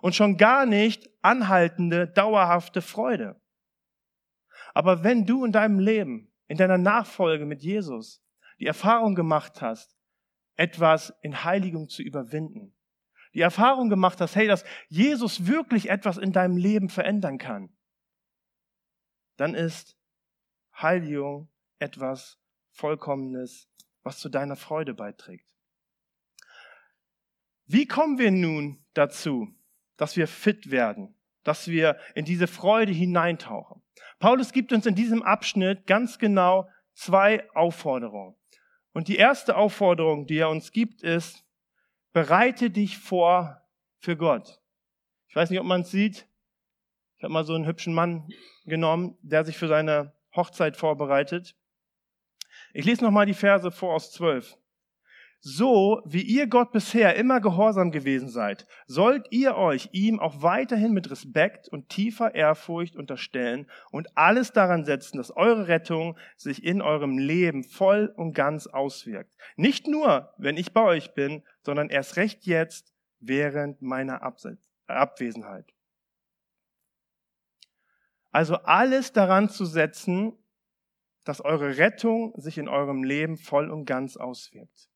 Und 0.00 0.14
schon 0.14 0.36
gar 0.36 0.66
nicht 0.66 1.10
anhaltende, 1.22 2.08
dauerhafte 2.08 2.82
Freude. 2.82 3.40
Aber 4.72 5.04
wenn 5.04 5.26
du 5.26 5.44
in 5.44 5.52
deinem 5.52 5.78
Leben, 5.78 6.32
in 6.46 6.56
deiner 6.56 6.78
Nachfolge 6.78 7.46
mit 7.46 7.62
Jesus, 7.62 8.22
die 8.58 8.66
Erfahrung 8.66 9.14
gemacht 9.14 9.62
hast, 9.62 9.96
etwas 10.56 11.12
in 11.22 11.44
Heiligung 11.44 11.88
zu 11.88 12.02
überwinden, 12.02 12.74
die 13.34 13.40
Erfahrung 13.40 13.88
gemacht 13.88 14.20
hast, 14.20 14.36
hey, 14.36 14.46
dass 14.46 14.64
Jesus 14.88 15.46
wirklich 15.46 15.90
etwas 15.90 16.18
in 16.18 16.32
deinem 16.32 16.56
Leben 16.56 16.88
verändern 16.88 17.38
kann, 17.38 17.76
dann 19.36 19.54
ist 19.54 19.96
Heiligung 20.80 21.48
etwas 21.78 22.38
Vollkommenes, 22.72 23.68
was 24.02 24.18
zu 24.18 24.28
deiner 24.28 24.56
Freude 24.56 24.94
beiträgt. 24.94 25.54
Wie 27.66 27.86
kommen 27.86 28.18
wir 28.18 28.30
nun 28.30 28.84
dazu, 28.92 29.48
dass 29.96 30.16
wir 30.16 30.28
fit 30.28 30.70
werden, 30.70 31.16
dass 31.44 31.68
wir 31.68 31.98
in 32.14 32.24
diese 32.24 32.46
Freude 32.46 32.92
hineintauchen? 32.92 33.82
Paulus 34.18 34.52
gibt 34.52 34.72
uns 34.72 34.86
in 34.86 34.94
diesem 34.94 35.22
Abschnitt 35.22 35.86
ganz 35.86 36.18
genau 36.18 36.68
zwei 36.92 37.48
Aufforderungen. 37.54 38.36
Und 38.92 39.08
die 39.08 39.16
erste 39.16 39.56
Aufforderung, 39.56 40.26
die 40.26 40.38
er 40.38 40.50
uns 40.50 40.72
gibt, 40.72 41.02
ist, 41.02 41.44
bereite 42.12 42.70
dich 42.70 42.98
vor 42.98 43.60
für 43.98 44.16
Gott. 44.16 44.60
Ich 45.28 45.36
weiß 45.36 45.50
nicht, 45.50 45.58
ob 45.58 45.66
man 45.66 45.80
es 45.80 45.90
sieht. 45.90 46.28
Ich 47.16 47.24
habe 47.24 47.32
mal 47.32 47.44
so 47.44 47.54
einen 47.54 47.66
hübschen 47.66 47.94
Mann 47.94 48.28
genommen, 48.64 49.18
der 49.22 49.44
sich 49.44 49.56
für 49.56 49.66
seine 49.66 50.14
Hochzeit 50.36 50.76
vorbereitet. 50.76 51.56
Ich 52.74 52.84
lese 52.84 53.04
nochmal 53.04 53.24
die 53.24 53.34
Verse 53.34 53.70
vor 53.70 53.94
aus 53.94 54.12
12. 54.12 54.58
So 55.38 56.02
wie 56.06 56.22
ihr 56.22 56.46
Gott 56.46 56.72
bisher 56.72 57.16
immer 57.16 57.40
gehorsam 57.40 57.92
gewesen 57.92 58.28
seid, 58.28 58.66
sollt 58.86 59.26
ihr 59.30 59.56
euch 59.56 59.90
ihm 59.92 60.18
auch 60.18 60.42
weiterhin 60.42 60.92
mit 60.92 61.10
Respekt 61.10 61.68
und 61.68 61.88
tiefer 61.88 62.34
Ehrfurcht 62.34 62.96
unterstellen 62.96 63.70
und 63.90 64.08
alles 64.16 64.52
daran 64.52 64.84
setzen, 64.84 65.18
dass 65.18 65.36
eure 65.36 65.68
Rettung 65.68 66.16
sich 66.36 66.64
in 66.64 66.82
eurem 66.82 67.18
Leben 67.18 67.62
voll 67.62 68.12
und 68.16 68.32
ganz 68.32 68.66
auswirkt. 68.66 69.36
Nicht 69.54 69.86
nur, 69.86 70.32
wenn 70.38 70.56
ich 70.56 70.72
bei 70.72 70.82
euch 70.82 71.14
bin, 71.14 71.42
sondern 71.62 71.90
erst 71.90 72.16
recht 72.16 72.44
jetzt 72.46 72.92
während 73.20 73.82
meiner 73.82 74.22
Abwesenheit. 74.86 75.74
Also 78.32 78.56
alles 78.56 79.12
daran 79.12 79.48
zu 79.48 79.64
setzen, 79.64 80.32
dass 81.24 81.40
eure 81.40 81.78
Rettung 81.78 82.32
sich 82.36 82.58
in 82.58 82.68
eurem 82.68 83.02
Leben 83.02 83.36
voll 83.36 83.70
und 83.70 83.86
ganz 83.86 84.16
auswirkt. 84.16 84.88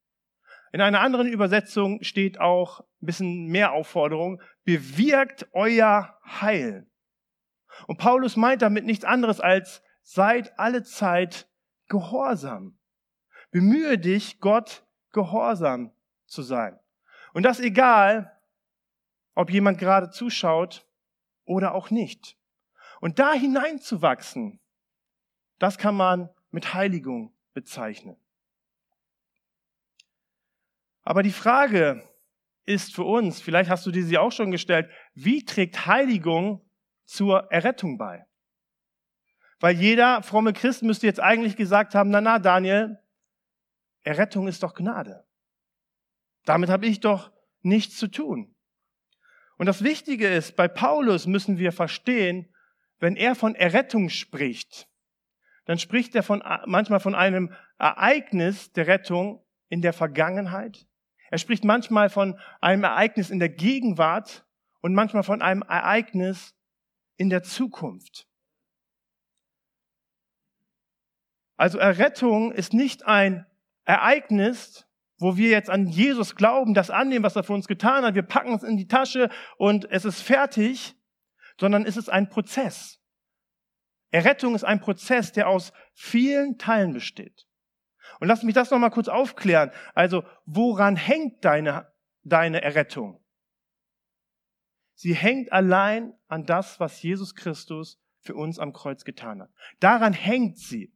In 0.72 0.80
einer 0.80 1.00
anderen 1.00 1.28
Übersetzung 1.28 2.02
steht 2.02 2.40
auch 2.40 2.80
ein 2.80 3.06
bisschen 3.06 3.46
mehr 3.46 3.72
Aufforderung, 3.72 4.42
bewirkt 4.64 5.48
euer 5.52 6.18
Heil. 6.24 6.86
Und 7.86 7.98
Paulus 7.98 8.36
meint 8.36 8.62
damit 8.62 8.84
nichts 8.84 9.04
anderes 9.04 9.40
als 9.40 9.82
seid 10.02 10.58
alle 10.58 10.82
Zeit 10.82 11.48
gehorsam. 11.88 12.78
Bemühe 13.50 13.98
dich, 13.98 14.40
Gott 14.40 14.86
gehorsam 15.12 15.92
zu 16.26 16.42
sein. 16.42 16.78
Und 17.32 17.44
das 17.44 17.60
egal, 17.60 18.38
ob 19.34 19.50
jemand 19.50 19.78
gerade 19.78 20.10
zuschaut 20.10 20.86
oder 21.44 21.74
auch 21.74 21.90
nicht. 21.90 22.36
Und 23.00 23.18
da 23.18 23.32
hineinzuwachsen, 23.32 24.60
das 25.58 25.78
kann 25.78 25.94
man 25.94 26.30
mit 26.50 26.74
Heiligung 26.74 27.34
bezeichnen. 27.52 28.16
Aber 31.02 31.22
die 31.22 31.32
Frage 31.32 32.06
ist 32.64 32.94
für 32.94 33.04
uns, 33.04 33.40
vielleicht 33.40 33.70
hast 33.70 33.86
du 33.86 33.90
dir 33.90 34.04
sie 34.04 34.18
auch 34.18 34.32
schon 34.32 34.50
gestellt, 34.50 34.90
wie 35.14 35.44
trägt 35.44 35.86
Heiligung 35.86 36.68
zur 37.06 37.50
Errettung 37.50 37.96
bei? 37.96 38.26
Weil 39.60 39.74
jeder 39.74 40.22
fromme 40.22 40.52
Christ 40.52 40.82
müsste 40.82 41.06
jetzt 41.06 41.20
eigentlich 41.20 41.56
gesagt 41.56 41.94
haben, 41.94 42.10
na 42.10 42.20
na, 42.20 42.38
Daniel, 42.38 42.98
Errettung 44.02 44.46
ist 44.48 44.62
doch 44.62 44.74
Gnade. 44.74 45.24
Damit 46.44 46.70
habe 46.70 46.86
ich 46.86 47.00
doch 47.00 47.32
nichts 47.62 47.96
zu 47.96 48.08
tun. 48.08 48.54
Und 49.56 49.66
das 49.66 49.82
Wichtige 49.82 50.28
ist, 50.28 50.54
bei 50.54 50.68
Paulus 50.68 51.26
müssen 51.26 51.58
wir 51.58 51.72
verstehen, 51.72 52.54
wenn 53.00 53.16
er 53.16 53.34
von 53.34 53.54
Errettung 53.54 54.08
spricht, 54.08 54.88
dann 55.68 55.78
spricht 55.78 56.14
er 56.14 56.22
von, 56.22 56.42
manchmal 56.64 56.98
von 56.98 57.14
einem 57.14 57.52
Ereignis 57.78 58.72
der 58.72 58.86
Rettung 58.86 59.44
in 59.68 59.82
der 59.82 59.92
Vergangenheit. 59.92 60.86
Er 61.30 61.36
spricht 61.36 61.62
manchmal 61.62 62.08
von 62.08 62.40
einem 62.62 62.84
Ereignis 62.84 63.28
in 63.28 63.38
der 63.38 63.50
Gegenwart 63.50 64.46
und 64.80 64.94
manchmal 64.94 65.24
von 65.24 65.42
einem 65.42 65.60
Ereignis 65.60 66.56
in 67.18 67.28
der 67.28 67.42
Zukunft. 67.42 68.26
Also 71.58 71.76
Errettung 71.76 72.50
ist 72.52 72.72
nicht 72.72 73.04
ein 73.04 73.44
Ereignis, 73.84 74.86
wo 75.18 75.36
wir 75.36 75.50
jetzt 75.50 75.68
an 75.68 75.86
Jesus 75.86 76.34
glauben, 76.34 76.72
das 76.72 76.88
annehmen, 76.88 77.26
was 77.26 77.36
er 77.36 77.42
für 77.42 77.52
uns 77.52 77.68
getan 77.68 78.06
hat, 78.06 78.14
wir 78.14 78.22
packen 78.22 78.54
es 78.54 78.62
in 78.62 78.78
die 78.78 78.88
Tasche 78.88 79.28
und 79.58 79.84
es 79.90 80.06
ist 80.06 80.22
fertig, 80.22 80.96
sondern 81.60 81.84
es 81.84 81.98
ist 81.98 82.08
ein 82.08 82.30
Prozess. 82.30 82.97
Errettung 84.10 84.54
ist 84.54 84.64
ein 84.64 84.80
Prozess, 84.80 85.32
der 85.32 85.48
aus 85.48 85.72
vielen 85.92 86.58
Teilen 86.58 86.92
besteht. 86.92 87.46
Und 88.20 88.28
lass 88.28 88.42
mich 88.42 88.54
das 88.54 88.70
nochmal 88.70 88.90
kurz 88.90 89.08
aufklären. 89.08 89.70
Also, 89.94 90.24
woran 90.44 90.96
hängt 90.96 91.44
deine, 91.44 91.92
deine 92.22 92.62
Errettung? 92.62 93.22
Sie 94.94 95.14
hängt 95.14 95.52
allein 95.52 96.14
an 96.26 96.44
das, 96.44 96.80
was 96.80 97.02
Jesus 97.02 97.34
Christus 97.34 98.00
für 98.20 98.34
uns 98.34 98.58
am 98.58 98.72
Kreuz 98.72 99.04
getan 99.04 99.42
hat. 99.42 99.50
Daran 99.78 100.12
hängt 100.12 100.58
sie, 100.58 100.92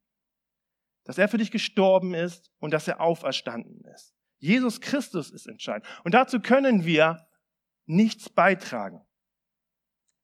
dass 1.05 1.19
er 1.19 1.29
für 1.29 1.39
dich 1.39 1.51
gestorben 1.51 2.15
ist 2.15 2.51
und 2.59 2.73
dass 2.73 2.89
er 2.89 3.01
auferstanden 3.01 3.85
ist. 3.95 4.15
Jesus 4.39 4.81
Christus 4.81 5.31
ist 5.31 5.47
entscheidend. 5.47 5.87
Und 6.03 6.15
dazu 6.15 6.41
können 6.41 6.85
wir 6.85 7.29
nichts 7.87 8.29
beitragen. 8.29 9.07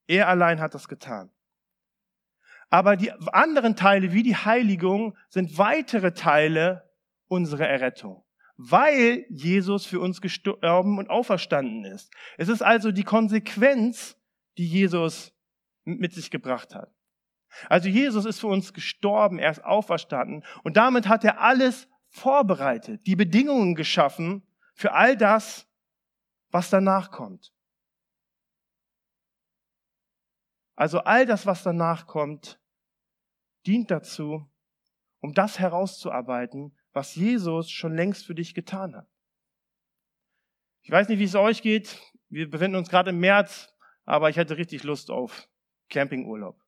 Er 0.08 0.28
allein 0.28 0.60
hat 0.60 0.74
das 0.74 0.88
getan. 0.88 1.30
Aber 2.70 2.96
die 2.96 3.12
anderen 3.12 3.76
Teile, 3.76 4.12
wie 4.12 4.22
die 4.22 4.36
Heiligung, 4.36 5.16
sind 5.28 5.56
weitere 5.56 6.12
Teile 6.12 6.90
unserer 7.26 7.66
Errettung, 7.66 8.24
weil 8.56 9.24
Jesus 9.30 9.86
für 9.86 10.00
uns 10.00 10.20
gestorben 10.20 10.98
und 10.98 11.08
auferstanden 11.08 11.84
ist. 11.84 12.12
Es 12.36 12.48
ist 12.48 12.62
also 12.62 12.92
die 12.92 13.04
Konsequenz, 13.04 14.16
die 14.58 14.66
Jesus 14.66 15.32
mit 15.84 16.12
sich 16.12 16.30
gebracht 16.30 16.74
hat. 16.74 16.92
Also 17.68 17.88
Jesus 17.88 18.26
ist 18.26 18.40
für 18.40 18.48
uns 18.48 18.74
gestorben, 18.74 19.38
er 19.38 19.50
ist 19.50 19.64
auferstanden 19.64 20.44
und 20.62 20.76
damit 20.76 21.08
hat 21.08 21.24
er 21.24 21.40
alles 21.40 21.88
vorbereitet, 22.10 23.06
die 23.06 23.16
Bedingungen 23.16 23.74
geschaffen 23.74 24.42
für 24.74 24.92
all 24.92 25.16
das, 25.16 25.66
was 26.50 26.70
danach 26.70 27.10
kommt. 27.10 27.52
Also 30.78 31.00
all 31.00 31.26
das, 31.26 31.44
was 31.44 31.64
danach 31.64 32.06
kommt, 32.06 32.60
dient 33.66 33.90
dazu, 33.90 34.48
um 35.18 35.34
das 35.34 35.58
herauszuarbeiten, 35.58 36.72
was 36.92 37.16
Jesus 37.16 37.68
schon 37.68 37.96
längst 37.96 38.24
für 38.24 38.36
dich 38.36 38.54
getan 38.54 38.94
hat. 38.94 39.08
Ich 40.82 40.90
weiß 40.92 41.08
nicht, 41.08 41.18
wie 41.18 41.24
es 41.24 41.34
euch 41.34 41.62
geht. 41.62 42.00
Wir 42.28 42.48
befinden 42.48 42.76
uns 42.76 42.90
gerade 42.90 43.10
im 43.10 43.18
März, 43.18 43.74
aber 44.04 44.30
ich 44.30 44.36
hätte 44.36 44.56
richtig 44.56 44.84
Lust 44.84 45.10
auf 45.10 45.48
Campingurlaub. 45.90 46.64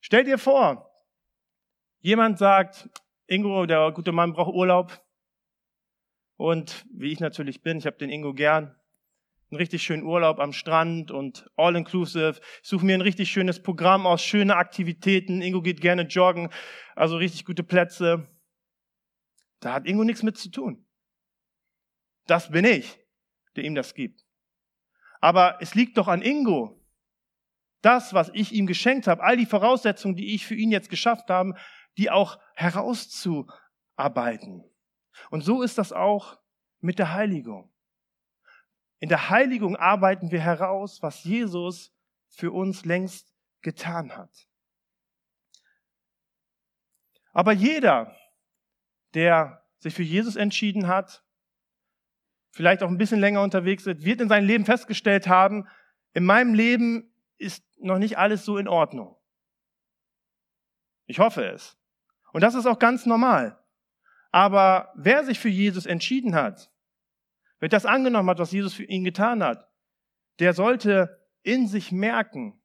Stell 0.00 0.24
dir 0.24 0.36
vor, 0.36 0.92
jemand 2.00 2.36
sagt, 2.36 2.90
Ingo, 3.26 3.64
der 3.64 3.90
gute 3.92 4.12
Mann 4.12 4.34
braucht 4.34 4.52
Urlaub. 4.52 5.02
Und 6.36 6.84
wie 6.92 7.10
ich 7.10 7.20
natürlich 7.20 7.62
bin, 7.62 7.78
ich 7.78 7.86
habe 7.86 7.96
den 7.96 8.10
Ingo 8.10 8.34
gern, 8.34 8.78
einen 9.50 9.58
richtig 9.58 9.82
schönen 9.82 10.02
Urlaub 10.02 10.40
am 10.40 10.52
Strand 10.52 11.10
und 11.10 11.50
all 11.56 11.76
inclusive. 11.76 12.40
Ich 12.62 12.68
suche 12.68 12.84
mir 12.84 12.94
ein 12.94 13.00
richtig 13.00 13.30
schönes 13.30 13.62
Programm 13.62 14.06
aus, 14.06 14.22
schöne 14.22 14.56
Aktivitäten. 14.56 15.40
Ingo 15.40 15.62
geht 15.62 15.80
gerne 15.80 16.02
joggen, 16.02 16.50
also 16.94 17.16
richtig 17.16 17.44
gute 17.44 17.62
Plätze. 17.62 18.28
Da 19.60 19.72
hat 19.72 19.86
Ingo 19.86 20.04
nichts 20.04 20.22
mit 20.22 20.36
zu 20.36 20.50
tun. 20.50 20.84
Das 22.26 22.50
bin 22.50 22.64
ich, 22.64 22.98
der 23.56 23.64
ihm 23.64 23.74
das 23.74 23.94
gibt. 23.94 24.24
Aber 25.20 25.58
es 25.60 25.74
liegt 25.74 25.98
doch 25.98 26.08
an 26.08 26.22
Ingo. 26.22 26.74
Das, 27.80 28.12
was 28.12 28.30
ich 28.34 28.52
ihm 28.52 28.66
geschenkt 28.66 29.06
habe, 29.06 29.22
all 29.22 29.36
die 29.36 29.46
Voraussetzungen, 29.46 30.16
die 30.16 30.34
ich 30.34 30.46
für 30.46 30.54
ihn 30.54 30.70
jetzt 30.70 30.90
geschafft 30.90 31.30
habe, 31.30 31.54
die 31.96 32.10
auch 32.10 32.38
herauszuarbeiten. 32.54 34.64
Und 35.30 35.42
so 35.42 35.62
ist 35.62 35.78
das 35.78 35.92
auch 35.92 36.38
mit 36.80 36.98
der 36.98 37.14
Heiligung. 37.14 37.72
In 39.00 39.08
der 39.08 39.30
Heiligung 39.30 39.76
arbeiten 39.76 40.30
wir 40.30 40.40
heraus, 40.40 41.02
was 41.02 41.24
Jesus 41.24 41.94
für 42.28 42.50
uns 42.52 42.84
längst 42.84 43.32
getan 43.62 44.16
hat. 44.16 44.48
Aber 47.32 47.52
jeder, 47.52 48.16
der 49.14 49.64
sich 49.78 49.94
für 49.94 50.02
Jesus 50.02 50.36
entschieden 50.36 50.88
hat, 50.88 51.24
vielleicht 52.50 52.82
auch 52.82 52.88
ein 52.88 52.98
bisschen 52.98 53.20
länger 53.20 53.42
unterwegs 53.42 53.86
ist, 53.86 54.04
wird 54.04 54.20
in 54.20 54.28
seinem 54.28 54.46
Leben 54.46 54.64
festgestellt 54.64 55.28
haben, 55.28 55.68
in 56.14 56.24
meinem 56.24 56.54
Leben 56.54 57.14
ist 57.36 57.64
noch 57.78 57.98
nicht 57.98 58.18
alles 58.18 58.44
so 58.44 58.58
in 58.58 58.66
Ordnung. 58.66 59.16
Ich 61.06 61.20
hoffe 61.20 61.44
es. 61.44 61.78
Und 62.32 62.42
das 62.42 62.54
ist 62.54 62.66
auch 62.66 62.78
ganz 62.78 63.06
normal. 63.06 63.58
Aber 64.30 64.92
wer 64.96 65.24
sich 65.24 65.38
für 65.38 65.48
Jesus 65.48 65.86
entschieden 65.86 66.34
hat, 66.34 66.70
Wer 67.58 67.68
das 67.68 67.86
angenommen 67.86 68.30
hat, 68.30 68.38
was 68.38 68.52
Jesus 68.52 68.74
für 68.74 68.84
ihn 68.84 69.04
getan 69.04 69.42
hat, 69.42 69.68
der 70.38 70.52
sollte 70.54 71.26
in 71.42 71.66
sich 71.66 71.92
merken, 71.92 72.62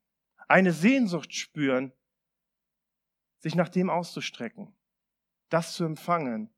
eine 0.47 0.71
Sehnsucht 0.71 1.33
spüren, 1.33 1.93
sich 3.39 3.55
nach 3.55 3.69
dem 3.69 3.89
auszustrecken, 3.89 4.75
das 5.49 5.73
zu 5.73 5.83
empfangen, 5.83 6.53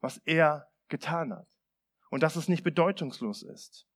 was 0.00 0.18
er 0.24 0.70
getan 0.88 1.32
hat. 1.32 1.48
Und 2.10 2.22
dass 2.22 2.36
es 2.36 2.48
nicht 2.48 2.62
bedeutungslos 2.62 3.42
ist. 3.42 3.88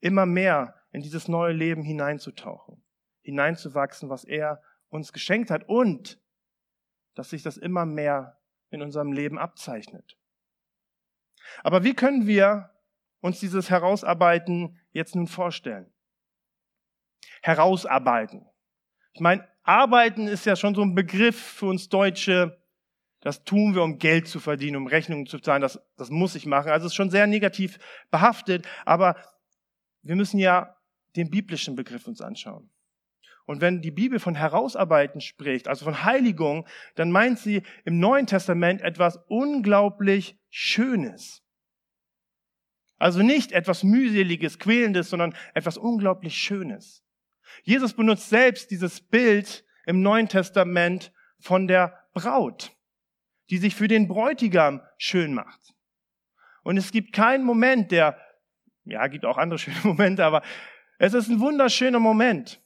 Immer 0.00 0.26
mehr 0.26 0.74
in 0.90 1.00
dieses 1.00 1.28
neue 1.28 1.52
Leben 1.52 1.82
hineinzutauchen, 1.82 2.84
hineinzuwachsen, 3.22 4.10
was 4.10 4.24
er 4.24 4.62
uns 4.88 5.12
geschenkt 5.12 5.50
hat 5.50 5.68
und 5.68 6.20
dass 7.14 7.30
sich 7.30 7.42
das 7.42 7.56
immer 7.56 7.86
mehr 7.86 8.38
in 8.70 8.82
unserem 8.82 9.12
Leben 9.12 9.38
abzeichnet. 9.38 10.18
Aber 11.62 11.84
wie 11.84 11.94
können 11.94 12.26
wir 12.26 12.71
uns 13.22 13.40
dieses 13.40 13.70
Herausarbeiten 13.70 14.78
jetzt 14.90 15.14
nun 15.14 15.28
vorstellen. 15.28 15.90
Herausarbeiten. 17.40 18.46
Ich 19.14 19.20
meine, 19.20 19.48
arbeiten 19.62 20.28
ist 20.28 20.44
ja 20.44 20.56
schon 20.56 20.74
so 20.74 20.82
ein 20.82 20.94
Begriff 20.94 21.40
für 21.40 21.66
uns 21.66 21.88
Deutsche. 21.88 22.60
Das 23.20 23.44
tun 23.44 23.74
wir, 23.74 23.82
um 23.82 23.98
Geld 23.98 24.26
zu 24.26 24.40
verdienen, 24.40 24.76
um 24.76 24.86
Rechnungen 24.86 25.26
zu 25.26 25.38
zahlen. 25.38 25.62
Das, 25.62 25.80
das 25.96 26.10
muss 26.10 26.34
ich 26.34 26.46
machen. 26.46 26.70
Also 26.70 26.86
es 26.86 26.92
ist 26.92 26.96
schon 26.96 27.10
sehr 27.10 27.26
negativ 27.26 27.78
behaftet. 28.10 28.66
Aber 28.84 29.16
wir 30.02 30.16
müssen 30.16 30.38
ja 30.38 30.76
den 31.14 31.30
biblischen 31.30 31.76
Begriff 31.76 32.06
uns 32.08 32.20
anschauen. 32.20 32.70
Und 33.44 33.60
wenn 33.60 33.82
die 33.82 33.90
Bibel 33.90 34.18
von 34.18 34.34
Herausarbeiten 34.34 35.20
spricht, 35.20 35.68
also 35.68 35.84
von 35.84 36.04
Heiligung, 36.04 36.66
dann 36.94 37.10
meint 37.12 37.38
sie 37.38 37.62
im 37.84 38.00
Neuen 38.00 38.26
Testament 38.26 38.80
etwas 38.82 39.18
unglaublich 39.28 40.38
Schönes. 40.48 41.41
Also 43.02 43.24
nicht 43.24 43.50
etwas 43.50 43.82
mühseliges, 43.82 44.60
quälendes, 44.60 45.10
sondern 45.10 45.34
etwas 45.54 45.76
unglaublich 45.76 46.36
Schönes. 46.36 47.04
Jesus 47.64 47.94
benutzt 47.94 48.28
selbst 48.28 48.70
dieses 48.70 49.00
Bild 49.00 49.64
im 49.86 50.02
Neuen 50.02 50.28
Testament 50.28 51.12
von 51.40 51.66
der 51.66 52.06
Braut, 52.14 52.70
die 53.50 53.58
sich 53.58 53.74
für 53.74 53.88
den 53.88 54.06
Bräutigam 54.06 54.82
schön 54.98 55.34
macht. 55.34 55.74
Und 56.62 56.76
es 56.76 56.92
gibt 56.92 57.12
keinen 57.12 57.42
Moment, 57.42 57.90
der, 57.90 58.20
ja, 58.84 59.08
gibt 59.08 59.24
auch 59.24 59.36
andere 59.36 59.58
schöne 59.58 59.80
Momente, 59.82 60.24
aber 60.24 60.40
es 61.00 61.12
ist 61.12 61.28
ein 61.28 61.40
wunderschöner 61.40 61.98
Moment, 61.98 62.62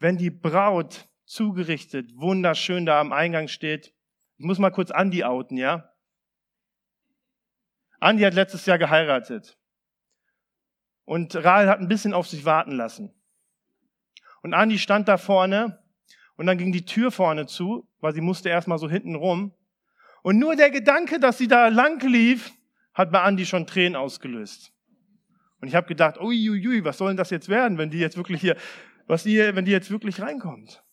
wenn 0.00 0.18
die 0.18 0.28
Braut 0.28 1.08
zugerichtet, 1.24 2.10
wunderschön 2.14 2.84
da 2.84 3.00
am 3.00 3.14
Eingang 3.14 3.48
steht. 3.48 3.94
Ich 4.36 4.44
muss 4.44 4.58
mal 4.58 4.68
kurz 4.68 4.90
Andi 4.90 5.24
outen, 5.24 5.56
ja? 5.56 5.87
Andi 8.00 8.22
hat 8.22 8.34
letztes 8.34 8.66
Jahr 8.66 8.78
geheiratet. 8.78 9.56
Und 11.04 11.34
Rahel 11.36 11.68
hat 11.68 11.80
ein 11.80 11.88
bisschen 11.88 12.14
auf 12.14 12.28
sich 12.28 12.44
warten 12.44 12.72
lassen. 12.72 13.12
Und 14.42 14.54
Andi 14.54 14.78
stand 14.78 15.08
da 15.08 15.16
vorne 15.16 15.82
und 16.36 16.46
dann 16.46 16.58
ging 16.58 16.70
die 16.70 16.84
Tür 16.84 17.10
vorne 17.10 17.46
zu, 17.46 17.88
weil 18.00 18.14
sie 18.14 18.20
musste 18.20 18.48
erstmal 18.48 18.78
so 18.78 18.88
hinten 18.88 19.14
rum. 19.14 19.52
Und 20.22 20.38
nur 20.38 20.54
der 20.54 20.70
Gedanke, 20.70 21.18
dass 21.18 21.38
sie 21.38 21.48
da 21.48 21.68
lang 21.68 22.00
lief, 22.06 22.52
hat 22.94 23.10
bei 23.10 23.22
Andi 23.22 23.46
schon 23.46 23.66
Tränen 23.66 23.96
ausgelöst. 23.96 24.72
Und 25.60 25.68
ich 25.68 25.74
habe 25.74 25.88
gedacht, 25.88 26.18
uiuiui, 26.18 26.84
was 26.84 26.98
soll 26.98 27.08
denn 27.08 27.16
das 27.16 27.30
jetzt 27.30 27.48
werden, 27.48 27.78
wenn 27.78 27.90
die 27.90 27.98
jetzt 27.98 28.16
wirklich 28.16 28.40
hier, 28.40 28.56
was 29.06 29.24
die, 29.24 29.38
wenn 29.38 29.64
die 29.64 29.72
jetzt 29.72 29.90
wirklich 29.90 30.20
reinkommt? 30.20 30.84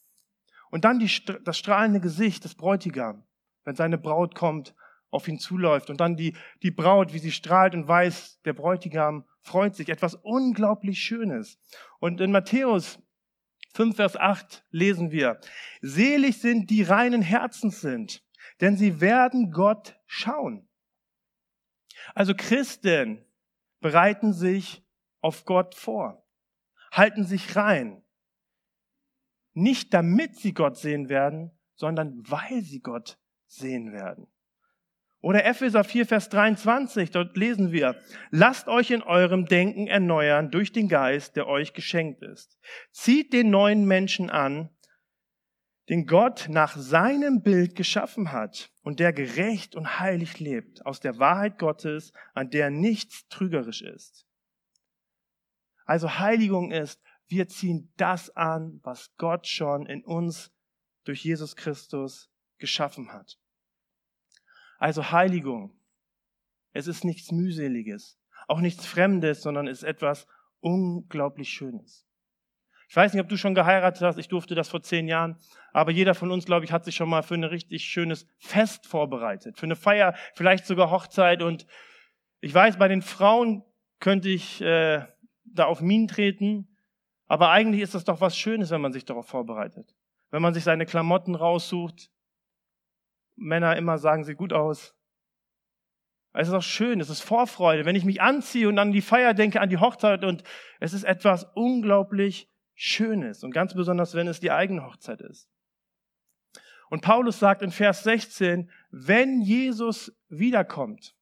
Und 0.71 0.85
dann 0.85 0.99
die, 0.99 1.09
das 1.43 1.57
strahlende 1.57 1.99
Gesicht 1.99 2.43
des 2.43 2.55
Bräutigams, 2.55 3.23
wenn 3.63 3.75
seine 3.75 3.97
Braut 3.97 4.33
kommt 4.33 4.73
auf 5.15 5.27
ihn 5.27 5.39
zuläuft 5.39 5.89
und 5.89 5.99
dann 5.99 6.15
die, 6.15 6.35
die 6.61 6.71
Braut, 6.71 7.13
wie 7.13 7.19
sie 7.19 7.31
strahlt 7.31 7.73
und 7.73 7.87
weiß, 7.87 8.41
der 8.43 8.53
Bräutigam 8.53 9.25
freut 9.39 9.75
sich. 9.75 9.89
Etwas 9.89 10.15
unglaublich 10.15 10.99
Schönes. 10.99 11.57
Und 11.99 12.21
in 12.21 12.31
Matthäus 12.31 12.99
5, 13.73 13.95
Vers 13.95 14.15
8 14.17 14.65
lesen 14.71 15.11
wir, 15.11 15.39
selig 15.81 16.39
sind 16.39 16.69
die 16.69 16.83
reinen 16.83 17.21
Herzens 17.21 17.81
sind, 17.81 18.23
denn 18.61 18.77
sie 18.77 19.01
werden 19.01 19.51
Gott 19.51 19.99
schauen. 20.05 20.67
Also 22.13 22.33
Christen 22.35 23.25
bereiten 23.79 24.33
sich 24.33 24.85
auf 25.21 25.45
Gott 25.45 25.75
vor, 25.75 26.25
halten 26.91 27.25
sich 27.25 27.55
rein. 27.55 28.03
Nicht 29.53 29.93
damit 29.93 30.35
sie 30.37 30.53
Gott 30.53 30.77
sehen 30.77 31.09
werden, 31.09 31.51
sondern 31.75 32.21
weil 32.29 32.61
sie 32.61 32.81
Gott 32.81 33.17
sehen 33.47 33.91
werden. 33.91 34.27
Oder 35.25 35.43
Epheser 35.43 35.83
4, 35.83 36.05
Vers 36.05 36.29
23, 36.29 37.09
dort 37.09 37.35
lesen 37.35 37.71
wir, 37.71 37.99
lasst 38.29 38.67
euch 38.67 38.91
in 38.91 39.01
eurem 39.01 39.47
Denken 39.47 39.87
erneuern 39.87 40.51
durch 40.51 40.71
den 40.71 40.87
Geist, 40.87 41.35
der 41.35 41.47
euch 41.47 41.73
geschenkt 41.73 42.21
ist. 42.21 42.59
Zieht 42.91 43.33
den 43.33 43.49
neuen 43.49 43.85
Menschen 43.85 44.29
an, 44.29 44.69
den 45.89 46.05
Gott 46.05 46.45
nach 46.47 46.77
seinem 46.77 47.41
Bild 47.41 47.73
geschaffen 47.73 48.31
hat 48.31 48.71
und 48.83 48.99
der 48.99 49.13
gerecht 49.13 49.75
und 49.75 49.99
heilig 49.99 50.39
lebt, 50.39 50.85
aus 50.85 50.99
der 50.99 51.17
Wahrheit 51.17 51.57
Gottes, 51.57 52.13
an 52.35 52.51
der 52.51 52.69
nichts 52.69 53.27
trügerisch 53.27 53.81
ist. 53.81 54.27
Also 55.85 56.19
Heiligung 56.19 56.69
ist, 56.69 57.01
wir 57.25 57.47
ziehen 57.47 57.91
das 57.97 58.29
an, 58.35 58.79
was 58.83 59.15
Gott 59.17 59.47
schon 59.47 59.87
in 59.87 60.03
uns 60.03 60.51
durch 61.03 61.23
Jesus 61.23 61.55
Christus 61.55 62.29
geschaffen 62.59 63.11
hat. 63.11 63.39
Also 64.77 65.11
Heiligung. 65.11 65.73
Es 66.73 66.87
ist 66.87 67.05
nichts 67.05 67.31
mühseliges, 67.31 68.19
auch 68.47 68.59
nichts 68.59 68.85
Fremdes, 68.85 69.41
sondern 69.41 69.67
es 69.67 69.79
ist 69.79 69.87
etwas 69.87 70.27
unglaublich 70.59 71.49
Schönes. 71.49 72.05
Ich 72.87 72.95
weiß 72.95 73.13
nicht, 73.13 73.21
ob 73.21 73.29
du 73.29 73.37
schon 73.37 73.55
geheiratet 73.55 74.01
hast. 74.03 74.17
Ich 74.17 74.27
durfte 74.27 74.55
das 74.55 74.69
vor 74.69 74.81
zehn 74.81 75.07
Jahren. 75.07 75.37
Aber 75.73 75.91
jeder 75.91 76.13
von 76.13 76.31
uns, 76.31 76.45
glaube 76.45 76.65
ich, 76.65 76.71
hat 76.71 76.85
sich 76.85 76.95
schon 76.95 77.09
mal 77.09 77.23
für 77.23 77.33
ein 77.33 77.43
richtig 77.43 77.83
schönes 77.85 78.27
Fest 78.37 78.85
vorbereitet. 78.85 79.57
Für 79.57 79.65
eine 79.65 79.75
Feier, 79.75 80.13
vielleicht 80.33 80.65
sogar 80.65 80.91
Hochzeit. 80.91 81.41
Und 81.41 81.65
ich 82.41 82.53
weiß, 82.53 82.77
bei 82.77 82.87
den 82.87 83.01
Frauen 83.01 83.63
könnte 83.99 84.29
ich 84.29 84.61
äh, 84.61 85.05
da 85.45 85.65
auf 85.65 85.81
Minen 85.81 86.07
treten. 86.07 86.77
Aber 87.27 87.49
eigentlich 87.49 87.81
ist 87.81 87.95
das 87.95 88.03
doch 88.03 88.21
was 88.21 88.37
Schönes, 88.37 88.69
wenn 88.69 88.81
man 88.81 88.93
sich 88.93 89.05
darauf 89.05 89.27
vorbereitet. 89.27 89.95
Wenn 90.29 90.41
man 90.41 90.53
sich 90.53 90.63
seine 90.63 90.85
Klamotten 90.85 91.33
raussucht, 91.33 92.11
Männer 93.35 93.75
immer 93.77 93.97
sagen, 93.97 94.23
sieht 94.23 94.37
gut 94.37 94.53
aus. 94.53 94.95
Es 96.33 96.49
ist 96.49 96.53
auch 96.53 96.61
schön, 96.61 96.99
es 96.99 97.09
ist 97.09 97.21
Vorfreude, 97.21 97.85
wenn 97.85 97.95
ich 97.95 98.03
mich 98.03 98.21
anziehe 98.21 98.67
und 98.67 98.77
an 98.77 98.91
die 98.91 99.01
Feier 99.01 99.33
denke, 99.33 99.61
an 99.61 99.69
die 99.69 99.77
Hochzeit 99.77 100.25
und 100.25 100.43
es 100.79 100.93
ist 100.93 101.03
etwas 101.03 101.45
unglaublich 101.53 102.49
Schönes 102.73 103.43
und 103.43 103.51
ganz 103.51 103.73
besonders, 103.73 104.15
wenn 104.15 104.27
es 104.27 104.41
die 104.41 104.51
eigene 104.51 104.85
Hochzeit 104.85 105.21
ist. 105.21 105.49
Und 106.89 107.01
Paulus 107.01 107.39
sagt 107.39 107.61
in 107.61 107.71
Vers 107.71 108.03
16, 108.03 108.69
wenn 108.91 109.41
Jesus 109.41 110.13
wiederkommt, 110.27 111.15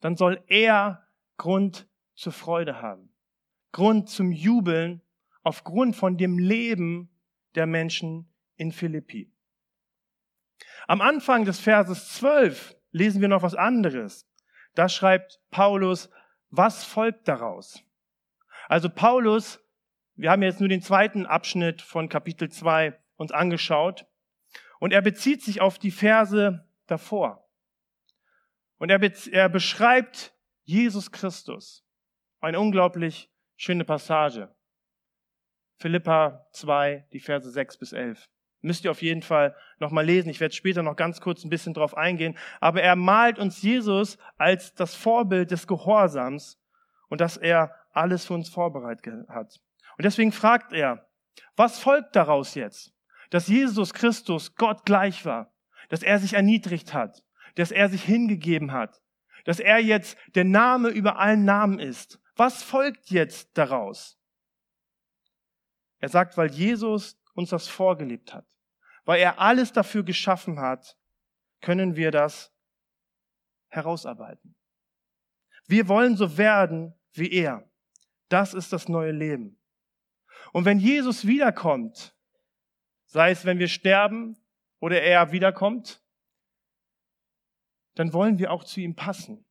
dann 0.00 0.16
soll 0.16 0.42
er 0.46 1.06
Grund 1.36 1.88
zur 2.14 2.32
Freude 2.32 2.80
haben. 2.80 3.12
Grund 3.72 4.08
zum 4.08 4.30
Jubeln 4.30 5.02
aufgrund 5.42 5.96
von 5.96 6.16
dem 6.16 6.38
Leben 6.38 7.10
der 7.54 7.66
Menschen 7.66 8.32
in 8.56 8.72
Philippi. 8.72 9.32
Am 10.86 11.00
Anfang 11.00 11.44
des 11.44 11.60
Verses 11.60 12.14
12 12.14 12.76
lesen 12.92 13.20
wir 13.20 13.28
noch 13.28 13.42
was 13.42 13.54
anderes. 13.54 14.26
Da 14.74 14.88
schreibt 14.88 15.40
Paulus, 15.50 16.10
was 16.50 16.84
folgt 16.84 17.28
daraus? 17.28 17.82
Also 18.68 18.88
Paulus, 18.88 19.60
wir 20.14 20.30
haben 20.30 20.42
jetzt 20.42 20.60
nur 20.60 20.68
den 20.68 20.82
zweiten 20.82 21.26
Abschnitt 21.26 21.82
von 21.82 22.08
Kapitel 22.08 22.50
2 22.50 22.98
uns 23.16 23.32
angeschaut 23.32 24.06
und 24.78 24.92
er 24.92 25.02
bezieht 25.02 25.42
sich 25.42 25.60
auf 25.60 25.78
die 25.78 25.90
Verse 25.90 26.66
davor. 26.86 27.48
Und 28.78 28.90
er, 28.90 29.00
er 29.32 29.48
beschreibt 29.48 30.32
Jesus 30.64 31.10
Christus. 31.10 31.84
Eine 32.40 32.60
unglaublich 32.60 33.30
schöne 33.56 33.84
Passage. 33.84 34.54
Philippa 35.78 36.46
2, 36.52 37.08
die 37.12 37.20
Verse 37.20 37.50
6 37.50 37.78
bis 37.78 37.92
11. 37.92 38.28
Müsst 38.60 38.84
ihr 38.84 38.90
auf 38.90 39.02
jeden 39.02 39.22
Fall 39.22 39.54
nochmal 39.78 40.04
lesen. 40.04 40.30
Ich 40.30 40.40
werde 40.40 40.54
später 40.54 40.82
noch 40.82 40.96
ganz 40.96 41.20
kurz 41.20 41.44
ein 41.44 41.50
bisschen 41.50 41.74
drauf 41.74 41.96
eingehen. 41.96 42.36
Aber 42.60 42.82
er 42.82 42.96
malt 42.96 43.38
uns 43.38 43.62
Jesus 43.62 44.18
als 44.36 44.74
das 44.74 44.94
Vorbild 44.94 45.50
des 45.50 45.66
Gehorsams 45.66 46.60
und 47.08 47.20
dass 47.20 47.36
er 47.36 47.74
alles 47.92 48.26
für 48.26 48.34
uns 48.34 48.48
vorbereitet 48.48 49.28
hat. 49.28 49.60
Und 49.96 50.04
deswegen 50.04 50.32
fragt 50.32 50.72
er, 50.72 51.06
was 51.56 51.78
folgt 51.78 52.16
daraus 52.16 52.54
jetzt? 52.54 52.92
Dass 53.30 53.48
Jesus 53.48 53.92
Christus 53.92 54.54
Gott 54.56 54.84
gleich 54.84 55.24
war, 55.24 55.52
dass 55.88 56.02
er 56.02 56.18
sich 56.18 56.34
erniedrigt 56.34 56.94
hat, 56.94 57.24
dass 57.54 57.70
er 57.70 57.88
sich 57.88 58.02
hingegeben 58.02 58.72
hat, 58.72 59.00
dass 59.44 59.60
er 59.60 59.78
jetzt 59.78 60.16
der 60.34 60.44
Name 60.44 60.88
über 60.88 61.18
allen 61.18 61.44
Namen 61.44 61.78
ist. 61.78 62.20
Was 62.36 62.62
folgt 62.62 63.10
jetzt 63.10 63.56
daraus? 63.56 64.18
Er 66.00 66.08
sagt, 66.08 66.36
weil 66.36 66.50
Jesus 66.50 67.20
uns 67.38 67.50
das 67.50 67.68
vorgelebt 67.68 68.34
hat, 68.34 68.44
weil 69.04 69.20
er 69.20 69.38
alles 69.38 69.72
dafür 69.72 70.02
geschaffen 70.02 70.58
hat, 70.58 70.98
können 71.60 71.94
wir 71.94 72.10
das 72.10 72.52
herausarbeiten. 73.68 74.56
Wir 75.66 75.86
wollen 75.86 76.16
so 76.16 76.36
werden 76.36 76.94
wie 77.12 77.30
er. 77.30 77.70
Das 78.28 78.54
ist 78.54 78.72
das 78.72 78.88
neue 78.88 79.12
Leben. 79.12 79.56
Und 80.52 80.64
wenn 80.64 80.80
Jesus 80.80 81.26
wiederkommt, 81.26 82.16
sei 83.06 83.30
es 83.30 83.44
wenn 83.44 83.60
wir 83.60 83.68
sterben 83.68 84.36
oder 84.80 85.00
er 85.00 85.30
wiederkommt, 85.30 86.02
dann 87.94 88.12
wollen 88.12 88.38
wir 88.38 88.50
auch 88.50 88.64
zu 88.64 88.80
ihm 88.80 88.96
passen. 88.96 89.44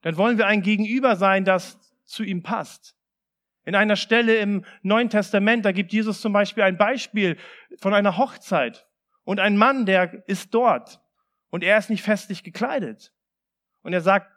Dann 0.00 0.16
wollen 0.16 0.38
wir 0.38 0.46
ein 0.46 0.62
Gegenüber 0.62 1.16
sein, 1.16 1.44
das 1.44 1.78
zu 2.04 2.22
ihm 2.24 2.42
passt. 2.42 2.96
In 3.64 3.74
einer 3.74 3.96
Stelle 3.96 4.36
im 4.38 4.64
Neuen 4.82 5.08
Testament, 5.08 5.64
da 5.64 5.72
gibt 5.72 5.92
Jesus 5.92 6.20
zum 6.20 6.32
Beispiel 6.32 6.64
ein 6.64 6.76
Beispiel 6.76 7.38
von 7.78 7.94
einer 7.94 8.16
Hochzeit 8.16 8.88
und 9.24 9.38
ein 9.38 9.56
Mann, 9.56 9.86
der 9.86 10.26
ist 10.28 10.52
dort 10.52 11.00
und 11.50 11.62
er 11.62 11.78
ist 11.78 11.90
nicht 11.90 12.02
festlich 12.02 12.42
gekleidet. 12.42 13.12
Und 13.82 13.92
er 13.92 14.00
sagt, 14.00 14.30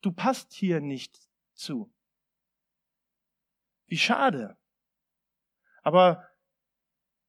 du 0.00 0.12
passt 0.12 0.52
hier 0.52 0.80
nicht 0.80 1.18
zu. 1.54 1.92
Wie 3.86 3.98
schade. 3.98 4.56
Aber 5.82 6.28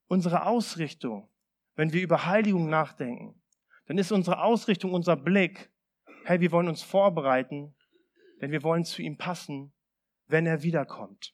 unsere 0.07 0.45
Ausrichtung, 0.45 1.29
wenn 1.75 1.93
wir 1.93 2.01
über 2.01 2.25
Heiligung 2.25 2.69
nachdenken, 2.69 3.41
dann 3.87 3.97
ist 3.97 4.11
unsere 4.11 4.43
Ausrichtung, 4.43 4.93
unser 4.93 5.15
Blick, 5.15 5.71
hey, 6.25 6.41
wir 6.41 6.51
wollen 6.51 6.67
uns 6.67 6.83
vorbereiten, 6.83 7.75
denn 8.41 8.51
wir 8.51 8.61
wollen 8.61 8.83
zu 8.83 9.01
ihm 9.01 9.17
passen, 9.17 9.73
wenn 10.27 10.45
er 10.45 10.61
wiederkommt. 10.61 11.33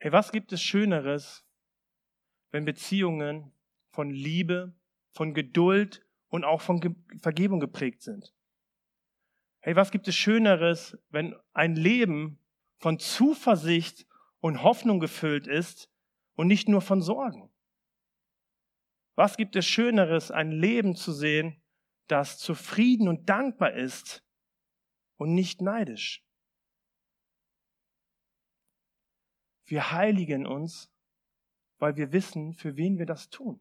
Hey, 0.00 0.12
was 0.12 0.32
gibt 0.32 0.52
es 0.52 0.60
Schöneres, 0.60 1.44
wenn 2.50 2.64
Beziehungen 2.64 3.52
von 3.92 4.10
Liebe, 4.10 4.74
von 5.12 5.34
Geduld 5.34 6.04
und 6.28 6.44
auch 6.44 6.60
von 6.60 6.80
Ge 6.80 6.94
Vergebung 7.20 7.60
geprägt 7.60 8.02
sind? 8.02 8.34
Hey, 9.60 9.76
was 9.76 9.92
gibt 9.92 10.08
es 10.08 10.16
Schöneres, 10.16 10.98
wenn 11.10 11.36
ein 11.52 11.76
Leben 11.76 12.40
von 12.78 12.98
Zuversicht 12.98 14.06
und 14.40 14.62
Hoffnung 14.62 15.00
gefüllt 15.00 15.46
ist, 15.46 15.90
und 16.40 16.46
nicht 16.46 16.70
nur 16.70 16.80
von 16.80 17.02
Sorgen. 17.02 17.50
Was 19.14 19.36
gibt 19.36 19.56
es 19.56 19.66
Schöneres, 19.66 20.30
ein 20.30 20.52
Leben 20.52 20.96
zu 20.96 21.12
sehen, 21.12 21.60
das 22.06 22.38
zufrieden 22.38 23.08
und 23.08 23.28
dankbar 23.28 23.74
ist 23.74 24.24
und 25.18 25.34
nicht 25.34 25.60
neidisch? 25.60 26.24
Wir 29.70 29.92
heiligen 29.92 30.46
uns, 30.46 30.90
weil 31.78 31.96
wir 31.96 32.12
wissen, 32.12 32.54
für 32.54 32.76
wen 32.76 32.98
wir 32.98 33.06
das 33.06 33.30
tun. 33.30 33.60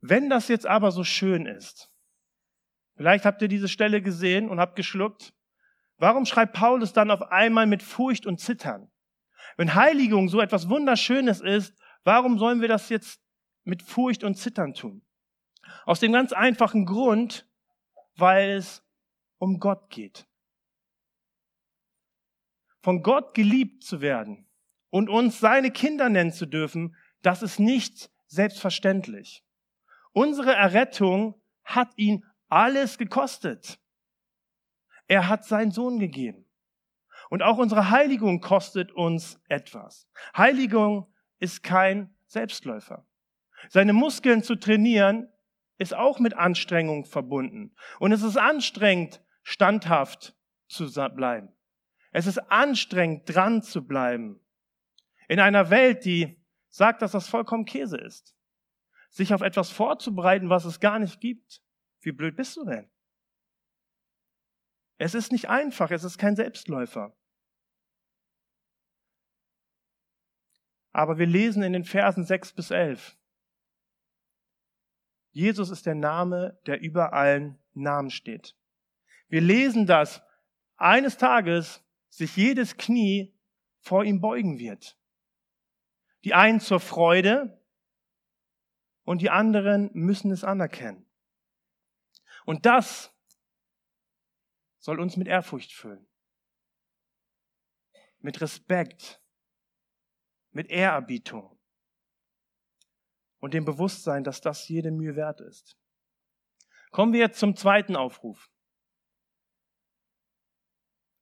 Wenn 0.00 0.28
das 0.28 0.48
jetzt 0.48 0.66
aber 0.66 0.90
so 0.90 1.04
schön 1.04 1.46
ist, 1.46 1.92
vielleicht 2.96 3.24
habt 3.24 3.40
ihr 3.40 3.48
diese 3.48 3.68
Stelle 3.68 4.02
gesehen 4.02 4.48
und 4.48 4.58
habt 4.58 4.76
geschluckt, 4.76 5.32
Warum 6.02 6.26
schreibt 6.26 6.54
Paulus 6.54 6.92
dann 6.92 7.12
auf 7.12 7.30
einmal 7.30 7.68
mit 7.68 7.80
Furcht 7.80 8.26
und 8.26 8.40
Zittern? 8.40 8.90
Wenn 9.56 9.76
Heiligung 9.76 10.28
so 10.28 10.40
etwas 10.40 10.68
Wunderschönes 10.68 11.40
ist, 11.40 11.78
warum 12.02 12.40
sollen 12.40 12.60
wir 12.60 12.66
das 12.66 12.88
jetzt 12.88 13.22
mit 13.62 13.84
Furcht 13.84 14.24
und 14.24 14.34
Zittern 14.34 14.74
tun? 14.74 15.06
Aus 15.84 16.00
dem 16.00 16.12
ganz 16.12 16.32
einfachen 16.32 16.86
Grund, 16.86 17.48
weil 18.16 18.50
es 18.50 18.84
um 19.38 19.60
Gott 19.60 19.90
geht. 19.90 20.26
Von 22.82 23.02
Gott 23.02 23.34
geliebt 23.34 23.84
zu 23.84 24.00
werden 24.00 24.48
und 24.90 25.08
uns 25.08 25.40
seine 25.40 25.70
Kinder 25.70 26.08
nennen 26.08 26.32
zu 26.32 26.46
dürfen, 26.46 26.96
das 27.22 27.42
ist 27.42 27.60
nicht 27.60 28.10
selbstverständlich. 28.26 29.44
Unsere 30.12 30.54
Errettung 30.54 31.40
hat 31.64 31.92
ihn 31.96 32.24
alles 32.48 32.98
gekostet. 32.98 33.78
Er 35.06 35.28
hat 35.28 35.44
seinen 35.44 35.70
Sohn 35.70 35.98
gegeben. 35.98 36.46
Und 37.30 37.42
auch 37.42 37.56
unsere 37.56 37.90
Heiligung 37.90 38.40
kostet 38.40 38.92
uns 38.92 39.40
etwas. 39.48 40.08
Heiligung 40.36 41.10
ist 41.38 41.62
kein 41.62 42.14
Selbstläufer. 42.26 43.06
Seine 43.68 43.92
Muskeln 43.92 44.42
zu 44.42 44.56
trainieren 44.56 45.28
ist 45.78 45.94
auch 45.94 46.18
mit 46.18 46.34
Anstrengung 46.34 47.04
verbunden. 47.04 47.74
Und 48.00 48.12
es 48.12 48.22
ist 48.22 48.36
anstrengend, 48.36 49.22
standhaft 49.42 50.36
zu 50.68 50.92
bleiben. 51.14 51.54
Es 52.12 52.26
ist 52.26 52.38
anstrengend, 52.50 53.22
dran 53.26 53.62
zu 53.62 53.84
bleiben. 53.86 54.38
In 55.28 55.40
einer 55.40 55.70
Welt, 55.70 56.04
die 56.04 56.38
sagt, 56.68 57.02
dass 57.02 57.12
das 57.12 57.28
vollkommen 57.28 57.64
Käse 57.64 57.96
ist. 57.96 58.36
Sich 59.08 59.34
auf 59.34 59.40
etwas 59.40 59.70
vorzubereiten, 59.70 60.50
was 60.50 60.64
es 60.64 60.78
gar 60.78 60.98
nicht 60.98 61.20
gibt. 61.20 61.62
Wie 62.00 62.12
blöd 62.12 62.36
bist 62.36 62.56
du 62.56 62.64
denn? 62.64 62.90
Es 64.98 65.14
ist 65.14 65.32
nicht 65.32 65.48
einfach, 65.48 65.90
es 65.90 66.04
ist 66.04 66.18
kein 66.18 66.36
Selbstläufer. 66.36 67.16
Aber 70.92 71.18
wir 71.18 71.26
lesen 71.26 71.62
in 71.62 71.72
den 71.72 71.84
Versen 71.84 72.24
6 72.24 72.52
bis 72.52 72.70
11. 72.70 73.16
Jesus 75.30 75.70
ist 75.70 75.86
der 75.86 75.94
Name, 75.94 76.58
der 76.66 76.80
über 76.82 77.14
allen 77.14 77.58
Namen 77.72 78.10
steht. 78.10 78.54
Wir 79.28 79.40
lesen, 79.40 79.86
dass 79.86 80.22
eines 80.76 81.16
Tages 81.16 81.82
sich 82.12 82.36
jedes 82.36 82.76
Knie 82.76 83.34
vor 83.80 84.04
ihm 84.04 84.20
beugen 84.20 84.58
wird. 84.58 84.98
Die 86.24 86.34
einen 86.34 86.60
zur 86.60 86.78
Freude 86.78 87.58
und 89.04 89.22
die 89.22 89.30
anderen 89.30 89.90
müssen 89.94 90.30
es 90.30 90.44
anerkennen. 90.44 91.10
Und 92.44 92.66
das 92.66 93.16
soll 94.78 95.00
uns 95.00 95.16
mit 95.16 95.26
Ehrfurcht 95.26 95.72
füllen, 95.72 96.06
mit 98.18 98.40
Respekt, 98.42 99.22
mit 100.50 100.68
Ehrerbietung 100.68 101.58
und 103.38 103.54
dem 103.54 103.64
Bewusstsein, 103.64 104.22
dass 104.22 104.42
das 104.42 104.68
jede 104.68 104.90
Mühe 104.90 105.16
wert 105.16 105.40
ist. 105.40 105.78
Kommen 106.90 107.14
wir 107.14 107.20
jetzt 107.20 107.40
zum 107.40 107.56
zweiten 107.56 107.96
Aufruf, 107.96 108.50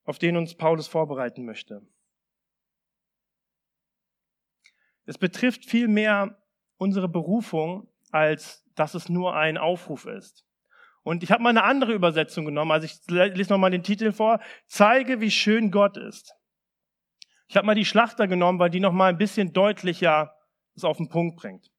auf 0.03 0.19
den 0.19 0.37
uns 0.37 0.55
Paulus 0.55 0.87
vorbereiten 0.87 1.45
möchte. 1.45 1.81
Es 5.05 5.17
betrifft 5.17 5.65
vielmehr 5.65 6.41
unsere 6.77 7.09
Berufung, 7.09 7.87
als 8.11 8.63
dass 8.75 8.93
es 8.93 9.09
nur 9.09 9.35
ein 9.35 9.57
Aufruf 9.57 10.05
ist. 10.05 10.45
Und 11.03 11.23
ich 11.23 11.31
habe 11.31 11.41
mal 11.41 11.49
eine 11.49 11.63
andere 11.63 11.93
Übersetzung 11.93 12.45
genommen, 12.45 12.71
also 12.71 12.85
ich 12.85 12.99
lese 13.09 13.51
nochmal 13.51 13.71
den 13.71 13.83
Titel 13.83 14.11
vor, 14.11 14.39
zeige, 14.67 15.19
wie 15.19 15.31
schön 15.31 15.71
Gott 15.71 15.97
ist. 15.97 16.35
Ich 17.47 17.57
habe 17.57 17.65
mal 17.65 17.75
die 17.75 17.85
Schlachter 17.85 18.27
genommen, 18.27 18.59
weil 18.59 18.69
die 18.69 18.79
noch 18.79 18.93
mal 18.93 19.09
ein 19.09 19.17
bisschen 19.17 19.51
deutlicher 19.51 20.35
es 20.75 20.83
auf 20.83 20.97
den 20.97 21.09
Punkt 21.09 21.37
bringt. 21.37 21.71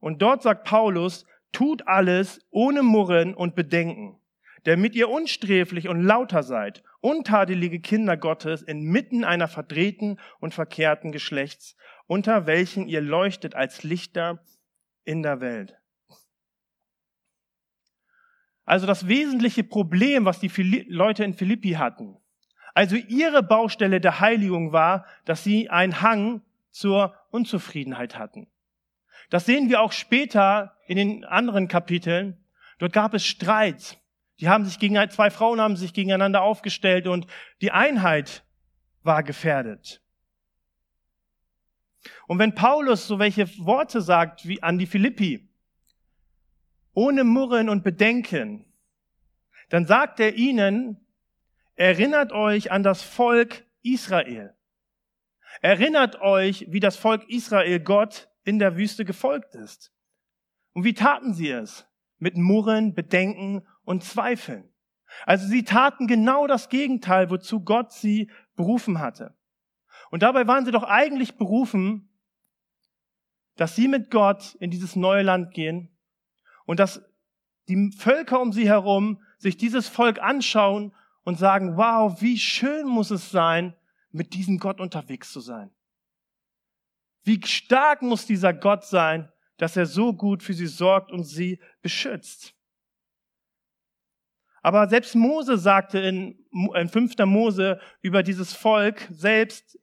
Und 0.00 0.20
dort 0.22 0.42
sagt 0.42 0.64
Paulus, 0.64 1.24
tut 1.52 1.86
alles 1.86 2.40
ohne 2.50 2.82
Murren 2.82 3.34
und 3.34 3.54
Bedenken, 3.54 4.20
damit 4.64 4.94
ihr 4.94 5.08
unsträflich 5.08 5.88
und 5.88 6.02
lauter 6.02 6.42
seid, 6.42 6.82
untadelige 7.00 7.80
Kinder 7.80 8.16
Gottes 8.16 8.62
inmitten 8.62 9.24
einer 9.24 9.48
verdrehten 9.48 10.18
und 10.40 10.54
verkehrten 10.54 11.12
Geschlechts, 11.12 11.76
unter 12.06 12.46
welchen 12.46 12.88
ihr 12.88 13.00
leuchtet 13.00 13.54
als 13.54 13.82
Lichter 13.82 14.42
in 15.04 15.22
der 15.22 15.40
Welt. 15.40 15.76
Also 18.64 18.86
das 18.86 19.08
wesentliche 19.08 19.62
Problem, 19.62 20.24
was 20.24 20.40
die 20.40 20.50
Leute 20.88 21.24
in 21.24 21.34
Philippi 21.34 21.72
hatten, 21.72 22.16
also 22.74 22.96
ihre 22.96 23.42
Baustelle 23.42 24.00
der 24.00 24.20
Heiligung 24.20 24.72
war, 24.72 25.06
dass 25.26 25.44
sie 25.44 25.70
einen 25.70 26.00
Hang 26.00 26.42
zur 26.70 27.14
Unzufriedenheit 27.30 28.18
hatten. 28.18 28.48
Das 29.30 29.46
sehen 29.46 29.68
wir 29.68 29.80
auch 29.80 29.92
später 29.92 30.76
in 30.86 30.96
den 30.96 31.24
anderen 31.24 31.68
Kapiteln. 31.68 32.44
Dort 32.78 32.92
gab 32.92 33.14
es 33.14 33.24
Streit. 33.24 33.98
Die 34.40 34.48
haben 34.48 34.64
sich 34.64 34.78
gegen, 34.78 34.96
zwei 35.10 35.30
Frauen 35.30 35.60
haben 35.60 35.76
sich 35.76 35.92
gegeneinander 35.92 36.42
aufgestellt 36.42 37.06
und 37.06 37.26
die 37.60 37.70
Einheit 37.70 38.44
war 39.02 39.22
gefährdet. 39.22 40.02
Und 42.26 42.38
wenn 42.38 42.54
Paulus 42.54 43.06
so 43.06 43.18
welche 43.18 43.48
Worte 43.58 44.00
sagt 44.00 44.46
wie 44.46 44.62
an 44.62 44.78
die 44.78 44.86
Philippi, 44.86 45.48
ohne 46.92 47.24
Murren 47.24 47.68
und 47.68 47.82
Bedenken, 47.82 48.64
dann 49.68 49.86
sagt 49.86 50.20
er 50.20 50.34
ihnen, 50.34 51.00
Erinnert 51.76 52.32
euch 52.32 52.70
an 52.70 52.84
das 52.84 53.02
Volk 53.02 53.64
Israel. 53.82 54.54
Erinnert 55.60 56.20
euch, 56.20 56.66
wie 56.68 56.80
das 56.80 56.96
Volk 56.96 57.28
Israel 57.28 57.80
Gott 57.80 58.28
in 58.44 58.58
der 58.58 58.76
Wüste 58.76 59.04
gefolgt 59.04 59.54
ist. 59.56 59.92
Und 60.72 60.84
wie 60.84 60.94
taten 60.94 61.34
sie 61.34 61.50
es? 61.50 61.86
Mit 62.18 62.36
Murren, 62.36 62.94
Bedenken 62.94 63.66
und 63.84 64.04
Zweifeln. 64.04 64.72
Also 65.26 65.46
sie 65.46 65.64
taten 65.64 66.06
genau 66.06 66.46
das 66.46 66.68
Gegenteil, 66.68 67.30
wozu 67.30 67.60
Gott 67.60 67.92
sie 67.92 68.30
berufen 68.56 68.98
hatte. 68.98 69.36
Und 70.10 70.22
dabei 70.22 70.46
waren 70.46 70.64
sie 70.64 70.72
doch 70.72 70.82
eigentlich 70.82 71.36
berufen, 71.36 72.08
dass 73.56 73.76
sie 73.76 73.88
mit 73.88 74.10
Gott 74.10 74.56
in 74.56 74.70
dieses 74.70 74.96
neue 74.96 75.22
Land 75.22 75.52
gehen 75.54 75.96
und 76.66 76.80
dass 76.80 77.02
die 77.68 77.92
Völker 77.96 78.40
um 78.40 78.52
sie 78.52 78.68
herum 78.68 79.22
sich 79.38 79.56
dieses 79.56 79.88
Volk 79.88 80.20
anschauen 80.20 80.94
und 81.22 81.38
sagen, 81.38 81.76
wow, 81.76 82.20
wie 82.20 82.38
schön 82.38 82.86
muss 82.86 83.10
es 83.10 83.30
sein, 83.30 83.74
mit 84.10 84.34
diesem 84.34 84.58
Gott 84.58 84.80
unterwegs 84.80 85.32
zu 85.32 85.40
sein. 85.40 85.70
Wie 87.22 87.40
stark 87.44 88.02
muss 88.02 88.26
dieser 88.26 88.52
Gott 88.52 88.84
sein, 88.84 89.32
dass 89.56 89.76
er 89.76 89.86
so 89.86 90.12
gut 90.12 90.42
für 90.42 90.54
sie 90.54 90.66
sorgt 90.66 91.10
und 91.10 91.24
sie 91.24 91.60
beschützt. 91.80 92.54
Aber 94.64 94.88
selbst 94.88 95.14
Mose 95.14 95.58
sagte 95.58 95.98
in, 95.98 96.42
in 96.74 96.88
5. 96.88 97.18
Mose 97.26 97.78
über 98.00 98.22
dieses 98.22 98.54
Volk 98.54 99.06
selbst, 99.10 99.78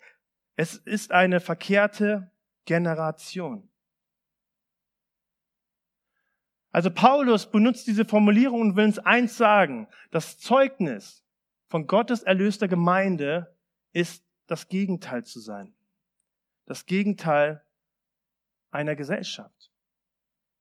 es 0.55 0.75
ist 0.75 1.11
eine 1.11 1.39
verkehrte 1.39 2.31
Generation. 2.65 3.69
Also 6.71 6.89
Paulus 6.89 7.51
benutzt 7.51 7.85
diese 7.85 8.05
Formulierung 8.05 8.61
und 8.61 8.75
will 8.75 8.85
uns 8.85 8.97
eins 8.97 9.37
sagen. 9.37 9.87
Das 10.09 10.39
Zeugnis 10.39 11.23
von 11.67 11.85
Gottes 11.85 12.23
erlöster 12.23 12.67
Gemeinde 12.67 13.55
ist 13.93 14.25
das 14.47 14.67
Gegenteil 14.67 15.23
zu 15.23 15.39
sein. 15.39 15.75
Das 16.65 16.87
Gegenteil 16.87 17.63
einer 18.71 18.95
Gesellschaft. 18.95 19.71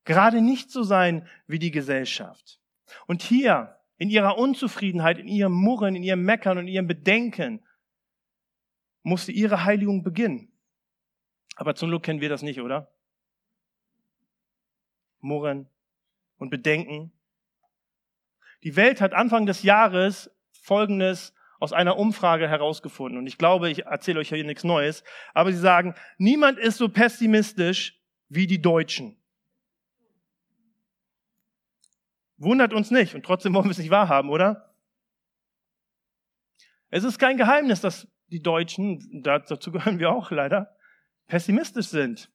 Gerade 0.04 0.42
nicht 0.42 0.70
so 0.70 0.83
sein 0.83 1.26
wie 1.46 1.59
die 1.59 1.70
Gesellschaft. 1.70 2.61
Und 3.06 3.22
hier, 3.22 3.80
in 4.00 4.08
ihrer 4.08 4.38
Unzufriedenheit, 4.38 5.18
in 5.18 5.28
ihrem 5.28 5.52
Murren, 5.52 5.94
in 5.94 6.02
ihrem 6.02 6.22
Meckern 6.22 6.56
und 6.56 6.66
in 6.66 6.72
ihrem 6.72 6.86
Bedenken, 6.86 7.62
musste 9.02 9.30
ihre 9.30 9.64
Heiligung 9.64 10.02
beginnen. 10.02 10.50
Aber 11.56 11.74
zum 11.74 11.90
Glück 11.90 12.02
kennen 12.02 12.22
wir 12.22 12.30
das 12.30 12.40
nicht, 12.40 12.62
oder? 12.62 12.90
Murren 15.20 15.68
und 16.38 16.48
Bedenken. 16.48 17.12
Die 18.62 18.74
Welt 18.74 19.02
hat 19.02 19.12
Anfang 19.12 19.44
des 19.44 19.62
Jahres 19.64 20.30
Folgendes 20.50 21.34
aus 21.58 21.74
einer 21.74 21.98
Umfrage 21.98 22.48
herausgefunden. 22.48 23.18
Und 23.18 23.26
ich 23.26 23.36
glaube, 23.36 23.68
ich 23.68 23.84
erzähle 23.84 24.20
euch 24.20 24.30
hier 24.30 24.42
nichts 24.44 24.64
Neues. 24.64 25.04
Aber 25.34 25.52
sie 25.52 25.58
sagen, 25.58 25.94
niemand 26.16 26.58
ist 26.58 26.78
so 26.78 26.88
pessimistisch 26.88 28.00
wie 28.30 28.46
die 28.46 28.62
Deutschen. 28.62 29.19
Wundert 32.40 32.72
uns 32.72 32.90
nicht. 32.90 33.14
Und 33.14 33.24
trotzdem 33.24 33.53
wollen 33.53 33.66
wir 33.66 33.72
es 33.72 33.79
nicht 33.79 33.90
wahrhaben, 33.90 34.31
oder? 34.31 34.74
Es 36.88 37.05
ist 37.05 37.18
kein 37.18 37.37
Geheimnis, 37.37 37.83
dass 37.83 38.09
die 38.29 38.42
Deutschen, 38.42 39.22
dazu 39.22 39.70
gehören 39.70 39.98
wir 39.98 40.11
auch 40.11 40.31
leider, 40.31 40.74
pessimistisch 41.26 41.88
sind. 41.88 42.33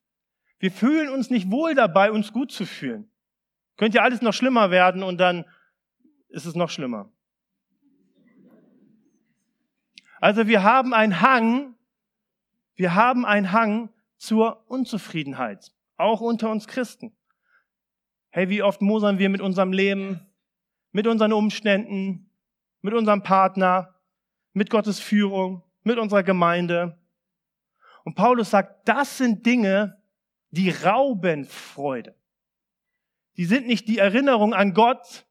Wir 0.60 0.70
fühlen 0.70 1.08
uns 1.08 1.28
nicht 1.28 1.50
wohl 1.50 1.74
dabei, 1.74 2.12
uns 2.12 2.32
gut 2.32 2.52
zu 2.52 2.64
fühlen. 2.64 3.10
Könnte 3.76 3.96
ja 3.98 4.04
alles 4.04 4.22
noch 4.22 4.32
schlimmer 4.32 4.70
werden 4.70 5.02
und 5.02 5.18
dann 5.18 5.44
ist 6.28 6.46
es 6.46 6.54
noch 6.54 6.70
schlimmer. 6.70 7.10
Also 10.20 10.46
wir 10.46 10.62
haben 10.62 10.94
einen 10.94 11.20
Hang, 11.20 11.74
wir 12.76 12.94
haben 12.94 13.26
einen 13.26 13.50
Hang 13.50 13.90
zur 14.18 14.70
Unzufriedenheit, 14.70 15.72
auch 15.96 16.20
unter 16.20 16.50
uns 16.50 16.68
Christen. 16.68 17.15
Hey, 18.36 18.50
wie 18.50 18.62
oft 18.62 18.82
mosern 18.82 19.18
wir 19.18 19.30
mit 19.30 19.40
unserem 19.40 19.72
Leben, 19.72 20.20
mit 20.92 21.06
unseren 21.06 21.32
Umständen, 21.32 22.30
mit 22.82 22.92
unserem 22.92 23.22
Partner, 23.22 23.94
mit 24.52 24.68
Gottes 24.68 25.00
Führung, 25.00 25.62
mit 25.84 25.96
unserer 25.96 26.22
Gemeinde. 26.22 27.00
Und 28.04 28.14
Paulus 28.14 28.50
sagt, 28.50 28.86
das 28.86 29.16
sind 29.16 29.46
Dinge, 29.46 30.02
die 30.50 30.68
rauben 30.68 31.46
Freude. 31.46 32.14
Die 33.38 33.46
sind 33.46 33.66
nicht 33.66 33.88
die 33.88 33.96
Erinnerung 33.96 34.52
an 34.52 34.74
Gott, 34.74 35.26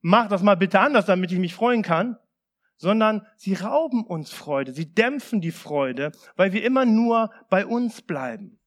mach 0.00 0.28
das 0.28 0.42
mal 0.42 0.56
bitte 0.56 0.80
anders, 0.80 1.04
damit 1.04 1.30
ich 1.32 1.38
mich 1.38 1.52
freuen 1.52 1.82
kann, 1.82 2.16
sondern 2.78 3.26
sie 3.36 3.52
rauben 3.52 4.02
uns 4.06 4.32
Freude, 4.32 4.72
sie 4.72 4.94
dämpfen 4.94 5.42
die 5.42 5.52
Freude, 5.52 6.10
weil 6.36 6.54
wir 6.54 6.64
immer 6.64 6.86
nur 6.86 7.30
bei 7.50 7.66
uns 7.66 8.00
bleiben. 8.00 8.58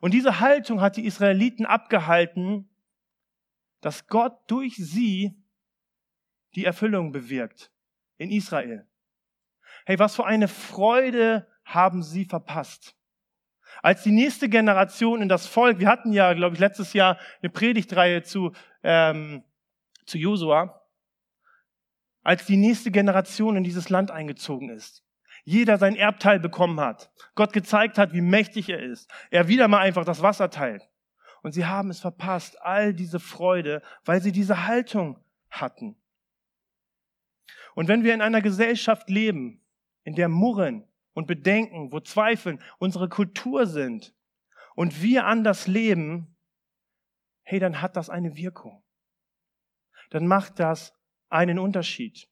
Und 0.00 0.14
diese 0.14 0.40
Haltung 0.40 0.80
hat 0.80 0.96
die 0.96 1.04
Israeliten 1.04 1.66
abgehalten, 1.66 2.70
dass 3.82 4.06
Gott 4.06 4.38
durch 4.46 4.76
sie 4.76 5.36
die 6.54 6.64
Erfüllung 6.64 7.12
bewirkt 7.12 7.70
in 8.16 8.30
Israel. 8.30 8.88
Hey, 9.84 9.98
was 9.98 10.16
für 10.16 10.24
eine 10.24 10.48
Freude 10.48 11.46
haben 11.64 12.02
sie 12.02 12.24
verpasst. 12.24 12.96
Als 13.82 14.02
die 14.02 14.12
nächste 14.12 14.48
Generation 14.48 15.22
in 15.22 15.28
das 15.28 15.46
Volk, 15.46 15.80
wir 15.80 15.88
hatten 15.88 16.12
ja, 16.12 16.32
glaube 16.34 16.54
ich, 16.54 16.60
letztes 16.60 16.92
Jahr 16.92 17.18
eine 17.42 17.50
Predigtreihe 17.50 18.22
zu, 18.22 18.52
ähm, 18.82 19.44
zu 20.06 20.18
Josua, 20.18 20.80
als 22.22 22.46
die 22.46 22.56
nächste 22.56 22.90
Generation 22.90 23.56
in 23.56 23.64
dieses 23.64 23.88
Land 23.88 24.10
eingezogen 24.10 24.68
ist. 24.68 25.04
Jeder 25.44 25.78
sein 25.78 25.96
Erbteil 25.96 26.38
bekommen 26.38 26.78
hat. 26.78 27.10
Gott 27.34 27.52
gezeigt 27.52 27.98
hat, 27.98 28.12
wie 28.12 28.20
mächtig 28.20 28.68
er 28.68 28.80
ist. 28.80 29.10
Er 29.30 29.48
wieder 29.48 29.66
mal 29.66 29.80
einfach 29.80 30.04
das 30.04 30.22
Wasser 30.22 30.50
teilt. 30.50 30.88
Und 31.42 31.52
sie 31.52 31.66
haben 31.66 31.90
es 31.90 32.00
verpasst, 32.00 32.60
all 32.62 32.94
diese 32.94 33.20
Freude, 33.20 33.82
weil 34.04 34.22
sie 34.22 34.32
diese 34.32 34.66
Haltung 34.66 35.18
hatten. 35.50 35.96
Und 37.74 37.88
wenn 37.88 38.04
wir 38.04 38.14
in 38.14 38.22
einer 38.22 38.40
Gesellschaft 38.40 39.10
leben, 39.10 39.60
in 40.04 40.14
der 40.14 40.28
Murren 40.28 40.84
und 41.14 41.26
Bedenken, 41.26 41.92
wo 41.92 42.00
Zweifeln 42.00 42.62
unsere 42.78 43.08
Kultur 43.08 43.66
sind 43.66 44.14
und 44.74 45.02
wir 45.02 45.26
anders 45.26 45.66
leben, 45.66 46.36
hey, 47.42 47.58
dann 47.58 47.80
hat 47.80 47.96
das 47.96 48.08
eine 48.08 48.36
Wirkung. 48.36 48.82
Dann 50.10 50.26
macht 50.26 50.60
das 50.60 50.94
einen 51.28 51.58
Unterschied. 51.58 52.28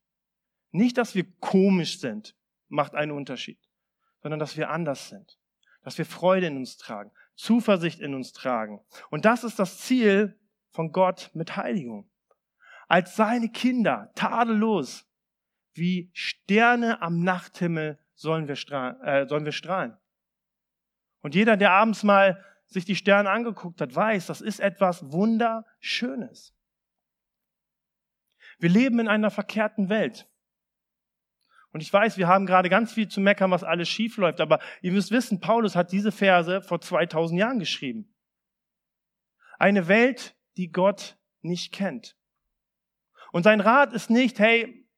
Nicht, 0.71 0.99
dass 0.99 1.15
wir 1.15 1.25
komisch 1.41 1.99
sind, 1.99 2.37
macht 2.69 2.95
einen 2.95 3.13
Unterschied, 3.13 3.59
sondern 4.23 4.39
dass 4.39 4.57
wir 4.57 4.71
anders 4.71 5.09
sind, 5.09 5.39
dass 5.83 5.99
wir 5.99 6.07
Freude 6.07 6.47
in 6.47 6.57
uns 6.57 6.77
tragen, 6.77 7.11
Zuversicht 7.41 8.01
in 8.01 8.15
uns 8.15 8.33
tragen. 8.33 8.81
Und 9.11 9.25
das 9.25 9.45
ist 9.45 9.59
das 9.59 9.79
Ziel 9.79 10.39
von 10.71 10.93
Gott 10.93 11.31
mit 11.35 11.57
Heiligung. 11.57 12.11
Als 12.87 13.17
seine 13.17 13.51
Kinder, 13.51 14.13
tadellos, 14.15 15.07
wie 15.75 16.11
Sterne 16.13 17.01
am 17.03 17.23
Nachthimmel 17.23 17.99
sollen 18.15 18.49
wir, 18.49 18.57
strahlen, 18.57 19.01
äh, 19.03 19.27
sollen 19.27 19.45
wir 19.45 19.53
strahlen. 19.53 19.97
Und 21.23 21.35
jeder, 21.35 21.57
der 21.57 21.73
abends 21.73 22.03
mal 22.03 22.45
sich 22.67 22.85
die 22.85 22.97
Sterne 22.97 23.31
angeguckt 23.31 23.81
hat, 23.81 23.95
weiß, 23.95 24.27
das 24.27 24.41
ist 24.41 24.61
etwas 24.61 25.11
Wunderschönes. 25.11 26.55
Wir 28.59 28.69
leben 28.69 29.01
in 29.01 29.09
einer 29.09 29.31
verkehrten 29.31 29.89
Welt. 29.89 30.30
Und 31.73 31.83
ich 31.83 31.93
weiß, 31.93 32.19
wir 32.19 32.27
haben 32.27 32.47
gerade 32.47 32.69
ganz 32.69 32.93
viel 32.93 33.09
zu 33.09 33.21
meckern, 33.21 33.51
was 33.51 33.63
alles 33.63 33.89
schief 33.89 34.17
läuft, 34.17 34.41
aber 34.41 34.59
ihr 34.83 34.93
müsst 34.93 35.11
wissen, 35.11 35.41
Paulus 35.41 35.77
hat 35.77 35.93
diese 35.93 36.11
Verse 36.11 36.63
vor 36.63 36.81
2000 36.81 37.39
Jahren 37.39 37.59
geschrieben. 37.59 38.13
Eine 39.59 39.87
Welt, 39.89 40.37
die 40.57 40.71
Gott 40.71 41.19
nicht 41.43 41.73
kennt. 41.73 42.17
Und 43.33 43.45
sein 43.45 43.61
Rat 43.61 43.93
ist 43.93 44.11
nicht, 44.11 44.39
hey, 44.41 44.89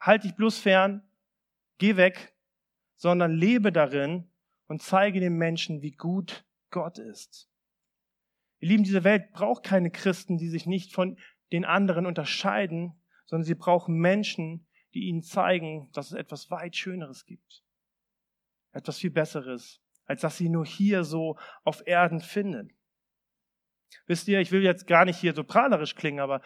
halt 0.00 0.24
dich 0.24 0.34
bloß 0.34 0.58
fern, 0.58 1.02
geh 1.78 1.96
weg, 1.96 2.34
sondern 2.96 3.32
lebe 3.32 3.72
darin 3.72 4.30
und 4.66 4.82
zeige 4.82 5.20
den 5.20 5.36
Menschen, 5.36 5.82
wie 5.82 5.92
gut 5.92 6.46
Gott 6.70 6.98
ist. 6.98 7.50
Ihr 8.58 8.68
Lieben, 8.68 8.84
diese 8.84 9.04
Welt 9.04 9.32
braucht 9.32 9.64
keine 9.64 9.90
Christen, 9.90 10.38
die 10.38 10.48
sich 10.48 10.66
nicht 10.66 10.94
von 10.94 11.18
den 11.52 11.64
anderen 11.64 12.06
unterscheiden, 12.06 13.00
sondern 13.26 13.44
sie 13.44 13.54
brauchen 13.54 13.98
Menschen, 13.98 14.66
die 14.96 15.08
ihnen 15.08 15.22
zeigen, 15.22 15.90
dass 15.92 16.06
es 16.06 16.12
etwas 16.14 16.50
weit 16.50 16.74
Schöneres 16.74 17.26
gibt. 17.26 17.62
Etwas 18.72 18.98
viel 18.98 19.10
Besseres, 19.10 19.82
als 20.06 20.22
dass 20.22 20.38
sie 20.38 20.48
nur 20.48 20.64
hier 20.64 21.04
so 21.04 21.38
auf 21.64 21.86
Erden 21.86 22.20
finden. 22.20 22.74
Wisst 24.06 24.26
ihr, 24.26 24.40
ich 24.40 24.52
will 24.52 24.62
jetzt 24.62 24.86
gar 24.86 25.04
nicht 25.04 25.18
hier 25.18 25.34
so 25.34 25.44
prahlerisch 25.44 25.96
klingen, 25.96 26.20
aber 26.20 26.40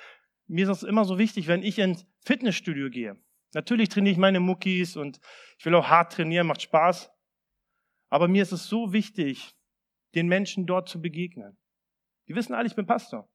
mir 0.48 0.68
ist 0.68 0.78
es 0.78 0.82
immer 0.82 1.04
so 1.04 1.16
wichtig, 1.16 1.46
wenn 1.46 1.62
ich 1.62 1.78
ins 1.78 2.08
Fitnessstudio 2.24 2.90
gehe. 2.90 3.22
Natürlich 3.54 3.88
trainiere 3.88 4.12
ich 4.12 4.18
meine 4.18 4.40
Muckis 4.40 4.96
und 4.96 5.20
ich 5.56 5.64
will 5.64 5.76
auch 5.76 5.86
hart 5.86 6.12
trainieren, 6.12 6.48
macht 6.48 6.62
Spaß. 6.62 7.08
Aber 8.08 8.26
mir 8.26 8.42
ist 8.42 8.52
es 8.52 8.66
so 8.66 8.92
wichtig, 8.92 9.56
den 10.16 10.26
Menschen 10.26 10.66
dort 10.66 10.88
zu 10.88 11.00
begegnen. 11.00 11.56
Die 12.26 12.34
wissen 12.34 12.54
alle, 12.54 12.66
ich 12.66 12.74
bin 12.74 12.86
Pastor. 12.86 13.30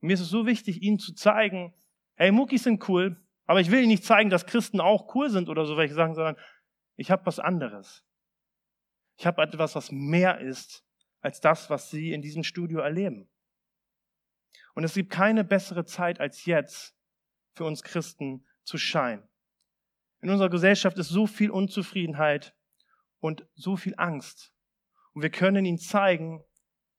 mir 0.00 0.14
ist 0.14 0.20
es 0.20 0.30
so 0.30 0.46
wichtig, 0.46 0.80
ihnen 0.80 0.98
zu 0.98 1.12
zeigen, 1.12 1.74
hey, 2.14 2.32
Muckis 2.32 2.62
sind 2.62 2.88
cool, 2.88 3.22
aber 3.46 3.60
ich 3.60 3.70
will 3.70 3.80
ihnen 3.80 3.88
nicht 3.88 4.04
zeigen, 4.04 4.30
dass 4.30 4.46
Christen 4.46 4.80
auch 4.80 5.14
cool 5.14 5.30
sind 5.30 5.48
oder 5.48 5.64
so 5.64 5.76
welche 5.76 5.94
Sachen, 5.94 6.14
sondern 6.14 6.36
ich 6.96 7.10
habe 7.10 7.26
was 7.26 7.38
anderes. 7.38 8.04
Ich 9.16 9.26
habe 9.26 9.42
etwas, 9.42 9.74
was 9.74 9.90
mehr 9.92 10.40
ist 10.40 10.84
als 11.20 11.40
das, 11.40 11.70
was 11.70 11.90
sie 11.90 12.12
in 12.12 12.22
diesem 12.22 12.44
Studio 12.44 12.80
erleben. 12.80 13.28
Und 14.74 14.84
es 14.84 14.94
gibt 14.94 15.10
keine 15.10 15.44
bessere 15.44 15.86
Zeit 15.86 16.20
als 16.20 16.44
jetzt 16.44 16.94
für 17.54 17.64
uns 17.64 17.82
Christen 17.82 18.46
zu 18.64 18.78
scheinen. 18.78 19.26
In 20.20 20.30
unserer 20.30 20.50
Gesellschaft 20.50 20.98
ist 20.98 21.08
so 21.08 21.26
viel 21.26 21.50
Unzufriedenheit 21.50 22.54
und 23.20 23.46
so 23.54 23.76
viel 23.76 23.94
Angst. 23.96 24.52
Und 25.14 25.22
wir 25.22 25.30
können 25.30 25.64
ihnen 25.64 25.78
zeigen, 25.78 26.44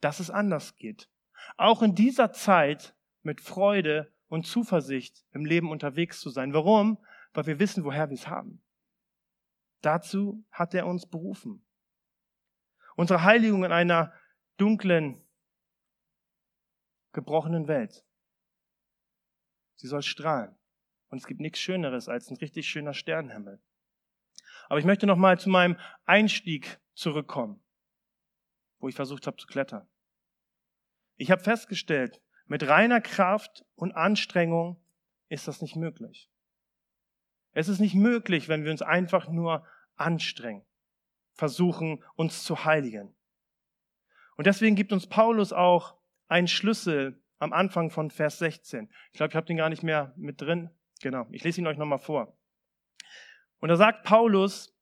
dass 0.02 0.20
es 0.20 0.30
anders 0.30 0.76
geht. 0.76 1.10
Auch 1.56 1.82
in 1.82 1.94
dieser 1.94 2.32
Zeit 2.32 2.96
mit 3.22 3.42
Freude 3.42 4.12
und 4.28 4.46
Zuversicht 4.46 5.26
im 5.32 5.46
Leben 5.46 5.72
unterwegs 5.72 6.20
zu 6.20 6.30
sein. 6.30 6.54
Warum? 6.54 7.04
Weil 7.34 7.46
wir 7.46 7.60
wissen, 7.60 7.84
woher 7.84 8.10
wir 8.10 8.16
es 8.16 8.28
haben. 8.28 8.62
Dazu 9.82 10.46
hat 10.52 10.74
er 10.74 10.88
uns 10.88 11.08
berufen. 11.08 11.66
Unsere 12.96 13.24
Heiligung 13.24 13.64
in 13.64 13.72
einer 13.72 14.14
dunklen, 14.58 15.24
gebrochenen 17.14 17.68
Welt. 17.68 18.04
Sie 19.76 19.88
soll 19.88 20.02
strahlen. 20.02 20.58
Und 21.10 21.20
es 21.20 21.28
gibt 21.28 21.40
nichts 21.40 21.60
Schöneres 21.60 22.10
als 22.10 22.30
ein 22.30 22.38
richtig 22.38 22.68
schöner 22.68 22.94
Sternenhimmel. 22.94 23.62
Aber 24.68 24.80
ich 24.80 24.86
möchte 24.86 25.06
noch 25.06 25.16
mal 25.16 25.40
zu 25.40 25.50
meinem 25.50 25.78
Einstieg 26.06 26.82
zurückkommen, 26.94 27.64
wo 28.80 28.90
ich 28.90 28.96
versucht 28.96 29.28
habe 29.28 29.38
zu 29.38 29.48
klettern. 29.48 29.88
Ich 31.16 31.32
habe 31.32 31.42
festgestellt, 31.42 32.22
mit 32.48 32.68
reiner 32.68 33.02
Kraft 33.02 33.66
und 33.76 33.94
Anstrengung 33.96 34.82
ist 35.30 35.48
das 35.48 35.62
nicht 35.62 35.76
möglich. 35.76 36.30
Es 37.52 37.68
ist 37.68 37.80
nicht 37.80 37.96
möglich, 37.96 38.48
wenn 38.48 38.64
wir 38.64 38.72
uns 38.72 38.82
einfach 38.82 39.28
nur 39.28 39.66
anstrengen, 39.96 40.66
versuchen, 41.34 42.04
uns 42.16 42.44
zu 42.44 42.66
heiligen. 42.66 43.16
Und 44.36 44.46
deswegen 44.46 44.76
gibt 44.76 44.94
uns 44.94 45.08
Paulus 45.08 45.52
auch 45.54 45.96
einen 46.28 46.48
Schlüssel 46.48 47.22
am 47.40 47.54
Anfang 47.54 47.90
von 47.90 48.12
Vers 48.12 48.40
16. 48.40 48.90
Ich 49.12 49.18
glaube, 49.18 49.32
ich 49.32 49.36
habe 49.36 49.48
den 49.48 49.58
gar 49.58 49.70
nicht 49.70 49.84
mehr 49.84 50.14
mit 50.16 50.42
drin. 50.42 50.70
Genau, 51.02 51.28
ich 51.32 51.44
lese 51.44 51.62
ihn 51.62 51.68
euch 51.68 51.78
nochmal 51.78 52.00
vor. 52.00 52.38
Und 53.60 53.70
da 53.70 53.76
sagt 53.76 54.04
Paulus, 54.04 54.76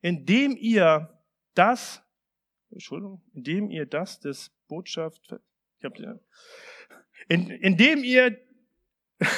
indem 0.00 0.56
ihr 0.56 1.18
das, 1.54 2.02
Entschuldigung, 2.70 3.22
indem 3.32 3.70
ihr 3.70 3.86
das 3.86 4.20
des 4.20 4.50
Botschaft, 4.68 5.34
ich 5.78 5.84
habe 5.84 6.20
in, 7.28 7.50
indem 7.50 8.02
ihr 8.02 8.38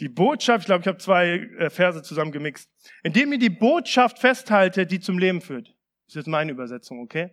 die 0.00 0.08
Botschaft, 0.08 0.62
ich 0.62 0.66
glaube, 0.66 0.80
ich 0.80 0.88
habe 0.88 0.98
zwei 0.98 1.38
äh, 1.58 1.70
Verse 1.70 2.02
zusammen 2.02 2.32
gemixt, 2.32 2.70
indem 3.02 3.32
ihr 3.32 3.38
die 3.38 3.50
Botschaft 3.50 4.18
festhaltet, 4.18 4.90
die 4.90 5.00
zum 5.00 5.18
Leben 5.18 5.40
führt. 5.40 5.68
Das 5.68 6.08
ist 6.08 6.14
jetzt 6.16 6.26
meine 6.26 6.52
Übersetzung, 6.52 7.00
okay? 7.00 7.30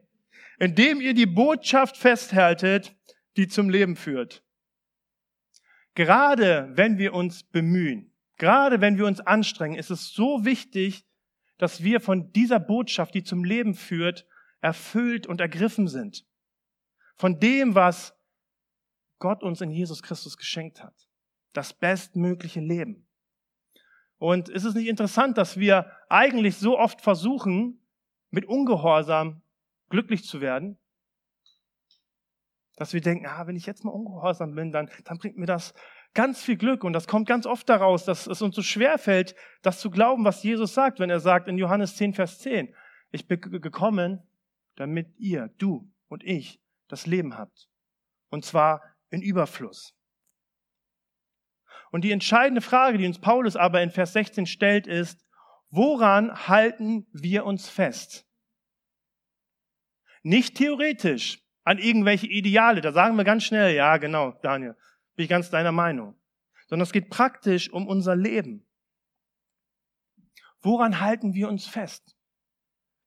Indem 0.60 1.02
ihr 1.02 1.13
die 1.13 1.26
Botschaft 1.26 1.98
festhaltet, 1.98 2.96
die 3.38 3.48
zum 3.48 3.70
Leben 3.70 3.96
führt. 3.96 4.44
Gerade 5.96 6.70
wenn 6.74 6.98
wir 6.98 7.13
uns 7.13 7.44
bemühen, 7.44 8.13
gerade 8.38 8.80
wenn 8.80 8.98
wir 8.98 9.06
uns 9.06 9.20
anstrengen, 9.20 9.78
ist 9.78 9.89
es 9.89 10.13
so 10.13 10.46
wichtig, 10.46 11.06
dass 11.58 11.84
wir 11.84 12.00
von 12.00 12.32
dieser 12.34 12.60
Botschaft, 12.60 13.13
die 13.13 13.24
zum 13.24 13.44
Leben 13.44 13.76
führt, 13.76 14.26
erfüllt 14.62 15.28
und 15.28 15.41
ergriffen 15.41 15.88
sind. 15.88 16.26
Von 17.15 17.39
dem, 17.39 17.76
was 17.76 18.15
Gott 19.21 19.43
uns 19.43 19.62
in 19.62 19.71
Jesus 19.71 20.03
Christus 20.03 20.36
geschenkt 20.36 20.84
hat. 20.84 21.07
Das 21.53 21.73
bestmögliche 21.73 22.60
Leben. 22.60 23.07
Und 24.17 24.49
ist 24.49 24.65
es 24.65 24.75
nicht 24.75 24.88
interessant, 24.88 25.38
dass 25.38 25.57
wir 25.57 25.89
eigentlich 26.10 26.57
so 26.57 26.77
oft 26.77 27.01
versuchen, 27.01 27.81
mit 28.29 28.45
Ungehorsam 28.45 29.41
glücklich 29.89 30.25
zu 30.25 30.41
werden? 30.41 30.77
Dass 32.75 32.93
wir 32.93 33.01
denken, 33.01 33.25
ah, 33.27 33.47
wenn 33.47 33.55
ich 33.55 33.65
jetzt 33.65 33.86
mal 33.86 33.91
ungehorsam 33.91 34.53
bin, 34.55 34.71
dann, 34.71 34.89
dann 35.05 35.17
bringt 35.17 35.38
mir 35.38 35.45
das 35.45 35.73
ganz 36.13 36.43
viel 36.43 36.57
Glück. 36.57 36.84
Und 36.84 36.93
das 36.93 37.07
kommt 37.07 37.27
ganz 37.27 37.45
oft 37.45 37.67
daraus, 37.69 38.05
dass 38.05 38.27
es 38.27 38.41
uns 38.41 38.55
so 38.55 38.62
schwer 38.62 38.97
fällt, 38.97 39.36
das 39.62 39.79
zu 39.79 39.89
glauben, 39.89 40.25
was 40.25 40.43
Jesus 40.43 40.73
sagt, 40.73 40.99
wenn 40.99 41.10
er 41.10 41.19
sagt 41.19 41.47
in 41.47 41.57
Johannes 41.57 41.95
10, 41.95 42.13
Vers 42.13 42.39
10, 42.39 42.73
ich 43.12 43.27
bin 43.27 43.39
gekommen, 43.39 44.21
damit 44.75 45.07
ihr, 45.17 45.49
du 45.57 45.91
und 46.07 46.23
ich, 46.23 46.60
das 46.88 47.07
Leben 47.07 47.38
habt. 47.38 47.69
Und 48.29 48.45
zwar 48.45 48.81
in 49.12 49.21
Überfluss. 49.21 49.93
Und 51.91 52.04
die 52.04 52.12
entscheidende 52.12 52.62
Frage, 52.62 52.97
die 52.97 53.06
uns 53.06 53.19
Paulus 53.19 53.56
aber 53.56 53.82
in 53.82 53.91
Vers 53.91 54.13
16 54.13 54.45
stellt, 54.45 54.88
ist, 54.88 55.26
woran 55.69 56.47
halten 56.47 57.06
wir 57.12 57.45
uns 57.45 57.69
fest? 57.69 58.26
Nicht 60.24 60.56
theoretisch 60.56 61.43
an 61.63 61.78
irgendwelche 61.78 62.28
Ideale, 62.28 62.82
da 62.82 62.91
sagen 62.91 63.17
wir 63.17 63.24
ganz 63.24 63.43
schnell, 63.43 63.76
ja 63.76 63.97
genau, 63.97 64.32
Daniel, 64.41 64.76
bin 65.15 65.26
ich 65.26 65.30
ganz 65.30 65.50
deiner 65.50 65.71
Meinung, 65.71 66.15
sondern 66.67 66.84
es 66.84 66.93
geht 66.93 67.10
praktisch 67.10 67.71
um 67.71 67.88
unser 67.88 68.15
Leben. 68.15 68.65
Woran 70.62 71.02
halten 71.02 71.34
wir 71.34 71.50
uns 71.50 71.67
fest, 71.67 72.15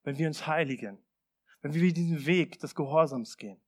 wenn 0.02 0.18
wir 0.18 0.26
uns 0.26 0.46
heiligen, 0.46 0.98
wenn 1.62 1.72
wir 1.72 1.92
diesen 1.92 2.26
Weg 2.26 2.58
des 2.58 2.74
Gehorsams 2.74 3.36
gehen? 3.36 3.63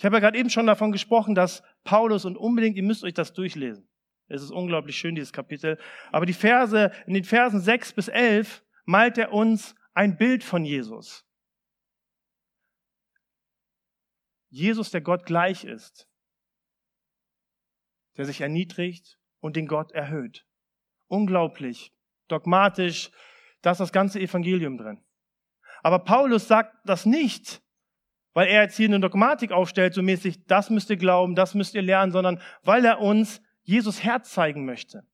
Ich 0.00 0.04
habe 0.06 0.16
ja 0.16 0.20
gerade 0.20 0.38
eben 0.38 0.48
schon 0.48 0.66
davon 0.66 0.92
gesprochen, 0.92 1.34
dass 1.34 1.62
Paulus 1.84 2.24
und 2.24 2.38
unbedingt, 2.38 2.74
ihr 2.74 2.82
müsst 2.82 3.04
euch 3.04 3.12
das 3.12 3.34
durchlesen. 3.34 3.86
Es 4.28 4.40
ist 4.40 4.50
unglaublich 4.50 4.96
schön, 4.96 5.14
dieses 5.14 5.30
Kapitel. 5.30 5.78
Aber 6.10 6.24
die 6.24 6.32
Verse, 6.32 6.90
in 7.06 7.12
den 7.12 7.24
Versen 7.24 7.60
6 7.60 7.92
bis 7.92 8.08
11 8.08 8.64
malt 8.86 9.18
er 9.18 9.30
uns 9.34 9.74
ein 9.92 10.16
Bild 10.16 10.42
von 10.42 10.64
Jesus. 10.64 11.26
Jesus, 14.48 14.90
der 14.90 15.02
Gott 15.02 15.26
gleich 15.26 15.64
ist, 15.64 16.08
der 18.16 18.24
sich 18.24 18.40
erniedrigt 18.40 19.20
und 19.40 19.54
den 19.54 19.66
Gott 19.66 19.92
erhöht. 19.92 20.46
Unglaublich, 21.08 21.92
dogmatisch, 22.26 23.10
da 23.60 23.72
ist 23.72 23.80
das 23.80 23.92
ganze 23.92 24.18
Evangelium 24.18 24.78
drin. 24.78 25.04
Aber 25.82 25.98
Paulus 25.98 26.48
sagt 26.48 26.74
das 26.86 27.04
nicht, 27.04 27.62
weil 28.32 28.48
er 28.48 28.62
jetzt 28.62 28.76
hier 28.76 28.88
eine 28.88 29.00
Dogmatik 29.00 29.52
aufstellt, 29.52 29.94
so 29.94 30.02
mäßig, 30.02 30.46
das 30.46 30.70
müsst 30.70 30.90
ihr 30.90 30.96
glauben, 30.96 31.34
das 31.34 31.54
müsst 31.54 31.74
ihr 31.74 31.82
lernen, 31.82 32.12
sondern 32.12 32.40
weil 32.62 32.84
er 32.84 33.00
uns 33.00 33.42
Jesus 33.62 34.02
Herz 34.02 34.30
zeigen 34.30 34.64
möchte. 34.64 35.04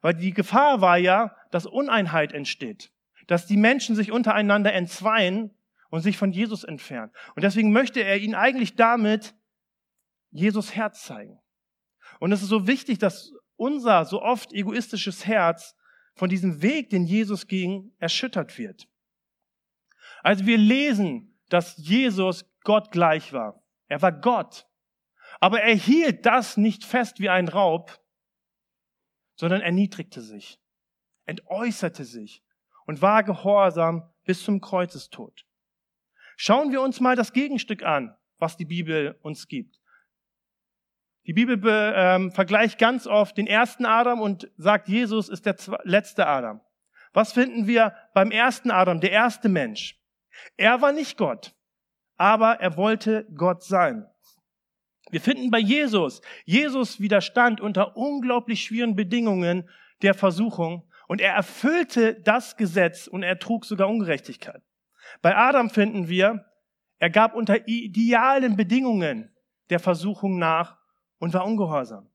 Weil 0.00 0.14
die 0.14 0.32
Gefahr 0.32 0.80
war 0.80 0.96
ja, 0.96 1.36
dass 1.50 1.66
Uneinheit 1.66 2.32
entsteht, 2.32 2.92
dass 3.26 3.46
die 3.46 3.56
Menschen 3.56 3.94
sich 3.94 4.12
untereinander 4.12 4.72
entzweien 4.72 5.54
und 5.90 6.00
sich 6.00 6.16
von 6.16 6.32
Jesus 6.32 6.64
entfernen. 6.64 7.12
Und 7.34 7.42
deswegen 7.42 7.72
möchte 7.72 8.00
er 8.00 8.18
ihnen 8.18 8.34
eigentlich 8.34 8.76
damit 8.76 9.34
Jesus 10.30 10.74
Herz 10.74 11.02
zeigen. 11.02 11.38
Und 12.18 12.32
es 12.32 12.42
ist 12.42 12.48
so 12.48 12.66
wichtig, 12.66 12.98
dass 12.98 13.32
unser 13.56 14.04
so 14.04 14.22
oft 14.22 14.52
egoistisches 14.52 15.26
Herz 15.26 15.76
von 16.14 16.30
diesem 16.30 16.62
Weg, 16.62 16.90
den 16.90 17.04
Jesus 17.04 17.46
ging, 17.46 17.92
erschüttert 17.98 18.58
wird. 18.58 18.88
Also 20.22 20.46
wir 20.46 20.58
lesen 20.58 21.29
dass 21.50 21.76
Jesus 21.76 22.44
Gott 22.62 22.90
gleich 22.90 23.32
war. 23.32 23.62
Er 23.88 24.00
war 24.02 24.12
Gott. 24.12 24.66
Aber 25.40 25.60
er 25.60 25.74
hielt 25.74 26.26
das 26.26 26.56
nicht 26.56 26.84
fest 26.84 27.20
wie 27.20 27.28
ein 27.28 27.48
Raub, 27.48 28.00
sondern 29.36 29.60
erniedrigte 29.60 30.20
sich. 30.20 30.58
entäußerte 31.26 32.04
sich 32.04 32.42
und 32.86 33.02
war 33.02 33.22
gehorsam 33.22 34.10
bis 34.24 34.42
zum 34.42 34.60
Kreuzestod. 34.60 35.46
Schauen 36.36 36.72
wir 36.72 36.82
uns 36.82 36.98
mal 37.00 37.14
das 37.14 37.32
Gegenstück 37.32 37.84
an, 37.84 38.16
was 38.38 38.56
die 38.56 38.64
Bibel 38.64 39.18
uns 39.22 39.46
gibt. 39.46 39.80
Die 41.26 41.34
Bibel 41.34 41.60
ähm, 41.94 42.32
vergleicht 42.32 42.78
ganz 42.78 43.06
oft 43.06 43.36
den 43.36 43.46
ersten 43.46 43.86
Adam 43.86 44.20
und 44.20 44.50
sagt, 44.56 44.88
Jesus 44.88 45.28
ist 45.28 45.46
der 45.46 45.56
letzte 45.84 46.26
Adam. 46.26 46.60
Was 47.12 47.32
finden 47.32 47.66
wir 47.66 47.94
beim 48.14 48.30
ersten 48.30 48.70
Adam, 48.70 49.00
der 49.00 49.12
erste 49.12 49.48
Mensch? 49.48 49.99
Er 50.56 50.80
war 50.82 50.92
nicht 50.92 51.16
Gott, 51.16 51.54
aber 52.16 52.60
er 52.60 52.76
wollte 52.76 53.26
Gott 53.34 53.62
sein. 53.62 54.06
Wir 55.10 55.20
finden 55.20 55.50
bei 55.50 55.58
Jesus, 55.58 56.20
Jesus 56.44 57.00
widerstand 57.00 57.60
unter 57.60 57.96
unglaublich 57.96 58.62
schwierigen 58.62 58.94
Bedingungen 58.94 59.68
der 60.02 60.14
Versuchung 60.14 60.88
und 61.08 61.20
er 61.20 61.34
erfüllte 61.34 62.14
das 62.20 62.56
Gesetz 62.56 63.08
und 63.08 63.22
er 63.22 63.38
trug 63.38 63.64
sogar 63.64 63.88
Ungerechtigkeit. 63.88 64.62
Bei 65.22 65.36
Adam 65.36 65.68
finden 65.70 66.08
wir, 66.08 66.46
er 66.98 67.10
gab 67.10 67.34
unter 67.34 67.66
idealen 67.66 68.56
Bedingungen 68.56 69.34
der 69.70 69.80
Versuchung 69.80 70.38
nach 70.38 70.78
und 71.18 71.34
war 71.34 71.44
ungehorsam. 71.44 72.08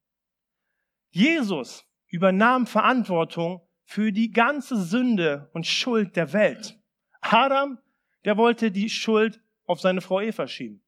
Jesus 1.09 1.85
übernahm 2.07 2.67
Verantwortung 2.67 3.61
für 3.83 4.11
die 4.11 4.31
ganze 4.31 4.77
Sünde 4.77 5.49
und 5.53 5.67
Schuld 5.67 6.15
der 6.15 6.33
Welt. 6.33 6.79
Adam, 7.21 7.77
der 8.25 8.37
wollte 8.37 8.71
die 8.71 8.89
Schuld 8.89 9.39
auf 9.65 9.79
seine 9.79 10.01
Frau 10.01 10.19
Eva 10.19 10.47
schieben. 10.47 10.81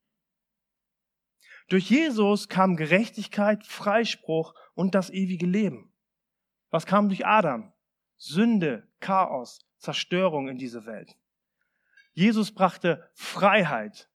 Durch 1.70 1.90
Jesus 1.90 2.50
kam 2.50 2.78
Gerechtigkeit, 2.78 3.66
Freispruch 3.66 4.54
und 4.74 4.96
das 4.96 5.10
ewige 5.10 5.46
Leben. 5.46 5.94
Was 6.70 6.86
kam 6.86 7.10
durch 7.10 7.26
Adam? 7.26 7.74
Sünde, 8.18 8.88
Chaos, 9.00 9.66
Zerstörung 9.78 10.48
in 10.48 10.58
diese 10.58 10.86
Welt. 10.86 11.16
Jesus 12.14 12.52
brachte 12.52 13.10
Freiheit 13.14 14.10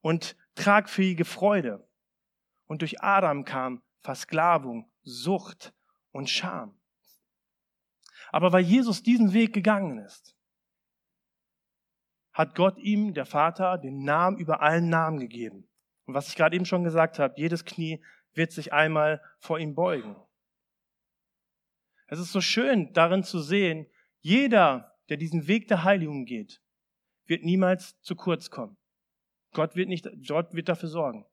und 0.00 0.36
tragfähige 0.56 1.24
Freude. 1.24 1.86
Und 2.66 2.80
durch 2.82 3.02
Adam 3.02 3.44
kam 3.44 3.82
Versklavung, 4.00 4.90
Sucht 5.02 5.72
und 6.10 6.28
Scham. 6.28 6.76
Aber 8.32 8.52
weil 8.52 8.64
Jesus 8.64 9.02
diesen 9.02 9.32
Weg 9.32 9.52
gegangen 9.52 9.98
ist, 9.98 10.35
hat 12.36 12.54
Gott 12.54 12.76
ihm, 12.76 13.14
der 13.14 13.24
Vater, 13.24 13.78
den 13.78 14.04
Namen 14.04 14.36
über 14.36 14.60
allen 14.60 14.90
Namen 14.90 15.18
gegeben. 15.18 15.66
Und 16.04 16.12
was 16.12 16.28
ich 16.28 16.36
gerade 16.36 16.54
eben 16.54 16.66
schon 16.66 16.84
gesagt 16.84 17.18
habe, 17.18 17.32
jedes 17.38 17.64
Knie 17.64 18.04
wird 18.34 18.52
sich 18.52 18.74
einmal 18.74 19.22
vor 19.38 19.58
ihm 19.58 19.74
beugen. 19.74 20.16
Es 22.08 22.18
ist 22.18 22.32
so 22.32 22.42
schön 22.42 22.92
darin 22.92 23.24
zu 23.24 23.40
sehen, 23.40 23.86
jeder, 24.20 24.98
der 25.08 25.16
diesen 25.16 25.46
Weg 25.46 25.68
der 25.68 25.82
Heiligung 25.82 26.26
geht, 26.26 26.60
wird 27.24 27.42
niemals 27.42 27.98
zu 28.02 28.14
kurz 28.14 28.50
kommen. 28.50 28.76
Gott 29.54 29.74
wird 29.74 29.88
nicht, 29.88 30.06
Gott 30.28 30.52
wird 30.52 30.68
dafür 30.68 30.90
sorgen, 30.90 31.24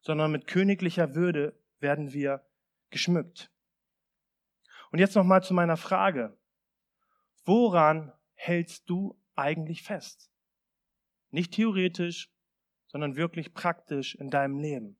sondern 0.00 0.32
mit 0.32 0.46
königlicher 0.46 1.14
Würde 1.14 1.54
werden 1.80 2.14
wir 2.14 2.46
geschmückt. 2.88 3.52
Und 4.90 5.00
jetzt 5.00 5.16
nochmal 5.16 5.42
zu 5.42 5.52
meiner 5.52 5.76
Frage. 5.76 6.34
Woran 7.44 8.14
hältst 8.32 8.88
du 8.88 9.20
eigentlich 9.34 9.82
fest? 9.82 10.29
Nicht 11.30 11.52
theoretisch, 11.52 12.30
sondern 12.88 13.16
wirklich 13.16 13.54
praktisch 13.54 14.14
in 14.16 14.30
deinem 14.30 14.58
Leben. 14.58 14.98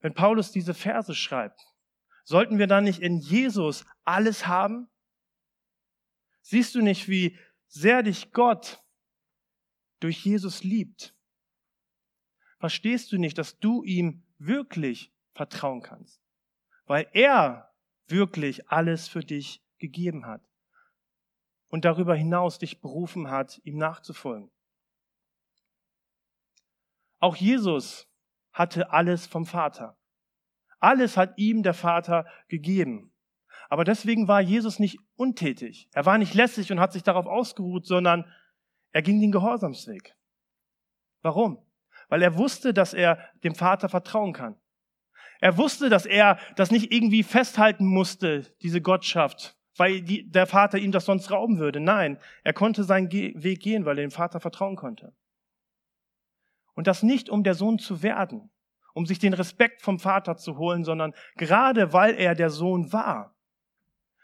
Wenn 0.00 0.14
Paulus 0.14 0.52
diese 0.52 0.74
Verse 0.74 1.14
schreibt, 1.14 1.60
sollten 2.24 2.58
wir 2.58 2.66
dann 2.66 2.84
nicht 2.84 3.00
in 3.00 3.18
Jesus 3.18 3.84
alles 4.04 4.46
haben? 4.46 4.88
Siehst 6.42 6.74
du 6.74 6.82
nicht, 6.82 7.08
wie 7.08 7.38
sehr 7.66 8.02
dich 8.02 8.32
Gott 8.32 8.82
durch 10.00 10.24
Jesus 10.24 10.64
liebt? 10.64 11.14
Verstehst 12.58 13.12
du 13.12 13.18
nicht, 13.18 13.38
dass 13.38 13.58
du 13.58 13.82
ihm 13.84 14.22
wirklich 14.38 15.12
vertrauen 15.32 15.82
kannst? 15.82 16.20
Weil 16.84 17.08
er 17.12 17.72
wirklich 18.06 18.68
alles 18.68 19.08
für 19.08 19.20
dich 19.20 19.64
gegeben 19.78 20.26
hat 20.26 20.42
und 21.68 21.84
darüber 21.84 22.14
hinaus 22.14 22.58
dich 22.58 22.80
berufen 22.80 23.30
hat, 23.30 23.60
ihm 23.64 23.78
nachzufolgen. 23.78 24.50
Auch 27.20 27.36
Jesus 27.36 28.08
hatte 28.52 28.90
alles 28.90 29.26
vom 29.26 29.46
Vater. 29.46 29.96
Alles 30.78 31.16
hat 31.16 31.36
ihm 31.36 31.62
der 31.62 31.74
Vater 31.74 32.26
gegeben. 32.48 33.12
Aber 33.68 33.84
deswegen 33.84 34.26
war 34.26 34.40
Jesus 34.40 34.78
nicht 34.78 34.98
untätig. 35.14 35.88
Er 35.92 36.06
war 36.06 36.18
nicht 36.18 36.34
lässig 36.34 36.72
und 36.72 36.80
hat 36.80 36.92
sich 36.92 37.02
darauf 37.02 37.26
ausgeruht, 37.26 37.86
sondern 37.86 38.24
er 38.92 39.02
ging 39.02 39.20
den 39.20 39.30
Gehorsamsweg. 39.30 40.16
Warum? 41.22 41.64
Weil 42.08 42.22
er 42.22 42.36
wusste, 42.36 42.74
dass 42.74 42.94
er 42.94 43.18
dem 43.44 43.54
Vater 43.54 43.88
vertrauen 43.88 44.32
kann. 44.32 44.56
Er 45.40 45.56
wusste, 45.56 45.88
dass 45.88 46.06
er 46.06 46.38
das 46.56 46.70
nicht 46.70 46.92
irgendwie 46.92 47.22
festhalten 47.22 47.86
musste, 47.86 48.42
diese 48.62 48.80
Gottschaft, 48.80 49.56
weil 49.76 50.02
die, 50.02 50.28
der 50.28 50.46
Vater 50.46 50.78
ihm 50.78 50.92
das 50.92 51.04
sonst 51.04 51.30
rauben 51.30 51.58
würde. 51.58 51.80
Nein, 51.80 52.18
er 52.42 52.52
konnte 52.52 52.84
seinen 52.84 53.08
Ge 53.08 53.32
Weg 53.36 53.60
gehen, 53.60 53.84
weil 53.84 53.98
er 53.98 54.04
dem 54.04 54.10
Vater 54.10 54.40
vertrauen 54.40 54.76
konnte. 54.76 55.14
Und 56.80 56.86
das 56.86 57.02
nicht, 57.02 57.28
um 57.28 57.44
der 57.44 57.52
Sohn 57.52 57.78
zu 57.78 58.02
werden, 58.02 58.48
um 58.94 59.04
sich 59.04 59.18
den 59.18 59.34
Respekt 59.34 59.82
vom 59.82 59.98
Vater 59.98 60.38
zu 60.38 60.56
holen, 60.56 60.82
sondern 60.82 61.12
gerade 61.36 61.92
weil 61.92 62.14
er 62.14 62.34
der 62.34 62.48
Sohn 62.48 62.90
war. 62.90 63.36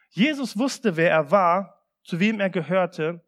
Jesus 0.08 0.56
wusste, 0.56 0.96
wer 0.96 1.10
er 1.10 1.30
war, 1.30 1.82
zu 2.02 2.18
wem 2.18 2.40
er 2.40 2.48
gehörte, 2.48 3.22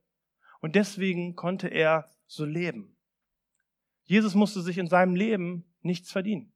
und 0.60 0.76
deswegen 0.76 1.36
konnte 1.36 1.68
er 1.68 2.08
so 2.26 2.46
leben. 2.46 2.96
Jesus 4.04 4.34
musste 4.34 4.62
sich 4.62 4.78
in 4.78 4.86
seinem 4.86 5.14
Leben 5.14 5.66
nichts 5.82 6.10
verdienen. 6.10 6.50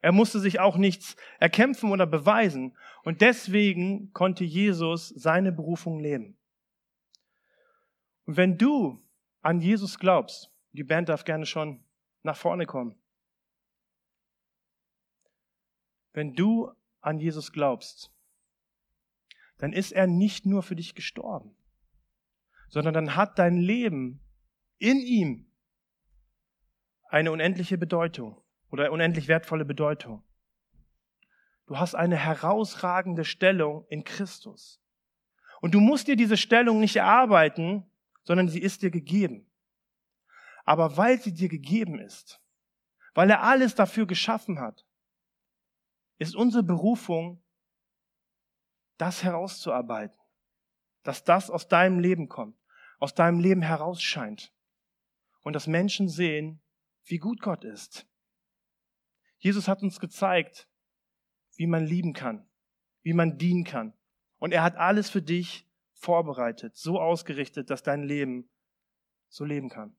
Er 0.00 0.10
musste 0.10 0.40
sich 0.40 0.58
auch 0.58 0.76
nichts 0.76 1.14
erkämpfen 1.38 1.92
oder 1.92 2.04
beweisen. 2.04 2.76
Und 3.04 3.20
deswegen 3.20 4.12
konnte 4.12 4.42
Jesus 4.42 5.10
seine 5.10 5.52
Berufung 5.52 6.00
leben. 6.00 6.36
Und 8.24 8.36
wenn 8.36 8.58
du 8.58 9.00
an 9.40 9.60
Jesus 9.60 10.00
glaubst, 10.00 10.49
die 10.72 10.84
Band 10.84 11.08
darf 11.08 11.24
gerne 11.24 11.46
schon 11.46 11.84
nach 12.22 12.36
vorne 12.36 12.66
kommen. 12.66 12.96
Wenn 16.12 16.34
du 16.34 16.72
an 17.00 17.18
Jesus 17.18 17.52
glaubst, 17.52 18.12
dann 19.58 19.72
ist 19.72 19.92
er 19.92 20.06
nicht 20.06 20.46
nur 20.46 20.62
für 20.62 20.76
dich 20.76 20.94
gestorben, 20.94 21.54
sondern 22.68 22.94
dann 22.94 23.16
hat 23.16 23.38
dein 23.38 23.56
Leben 23.56 24.20
in 24.78 24.98
ihm 24.98 25.46
eine 27.08 27.32
unendliche 27.32 27.76
Bedeutung 27.76 28.40
oder 28.70 28.90
unendlich 28.92 29.28
wertvolle 29.28 29.64
Bedeutung. 29.64 30.22
Du 31.66 31.78
hast 31.78 31.94
eine 31.94 32.16
herausragende 32.16 33.24
Stellung 33.24 33.86
in 33.88 34.04
Christus. 34.04 34.82
Und 35.60 35.74
du 35.74 35.80
musst 35.80 36.08
dir 36.08 36.16
diese 36.16 36.36
Stellung 36.36 36.80
nicht 36.80 36.96
erarbeiten, 36.96 37.90
sondern 38.22 38.48
sie 38.48 38.60
ist 38.60 38.82
dir 38.82 38.90
gegeben. 38.90 39.49
Aber 40.70 40.96
weil 40.96 41.20
sie 41.20 41.34
dir 41.34 41.48
gegeben 41.48 41.98
ist, 41.98 42.40
weil 43.14 43.28
er 43.28 43.42
alles 43.42 43.74
dafür 43.74 44.06
geschaffen 44.06 44.60
hat, 44.60 44.86
ist 46.18 46.36
unsere 46.36 46.62
Berufung, 46.62 47.42
das 48.96 49.24
herauszuarbeiten, 49.24 50.16
dass 51.02 51.24
das 51.24 51.50
aus 51.50 51.66
deinem 51.66 51.98
Leben 51.98 52.28
kommt, 52.28 52.56
aus 53.00 53.16
deinem 53.16 53.40
Leben 53.40 53.62
herausscheint 53.62 54.54
und 55.40 55.54
dass 55.54 55.66
Menschen 55.66 56.08
sehen, 56.08 56.62
wie 57.02 57.18
gut 57.18 57.40
Gott 57.40 57.64
ist, 57.64 58.06
Jesus 59.38 59.66
hat 59.66 59.82
uns 59.82 59.98
gezeigt, 59.98 60.68
wie 61.56 61.66
man 61.66 61.84
lieben 61.84 62.12
kann, 62.12 62.48
wie 63.02 63.12
man 63.12 63.38
dienen 63.38 63.64
kann. 63.64 63.92
Und 64.38 64.52
er 64.52 64.62
hat 64.62 64.76
alles 64.76 65.10
für 65.10 65.20
dich 65.20 65.68
vorbereitet, 65.94 66.76
so 66.76 67.00
ausgerichtet, 67.00 67.70
dass 67.70 67.82
dein 67.82 68.04
Leben 68.04 68.48
so 69.28 69.44
leben 69.44 69.68
kann. 69.68 69.96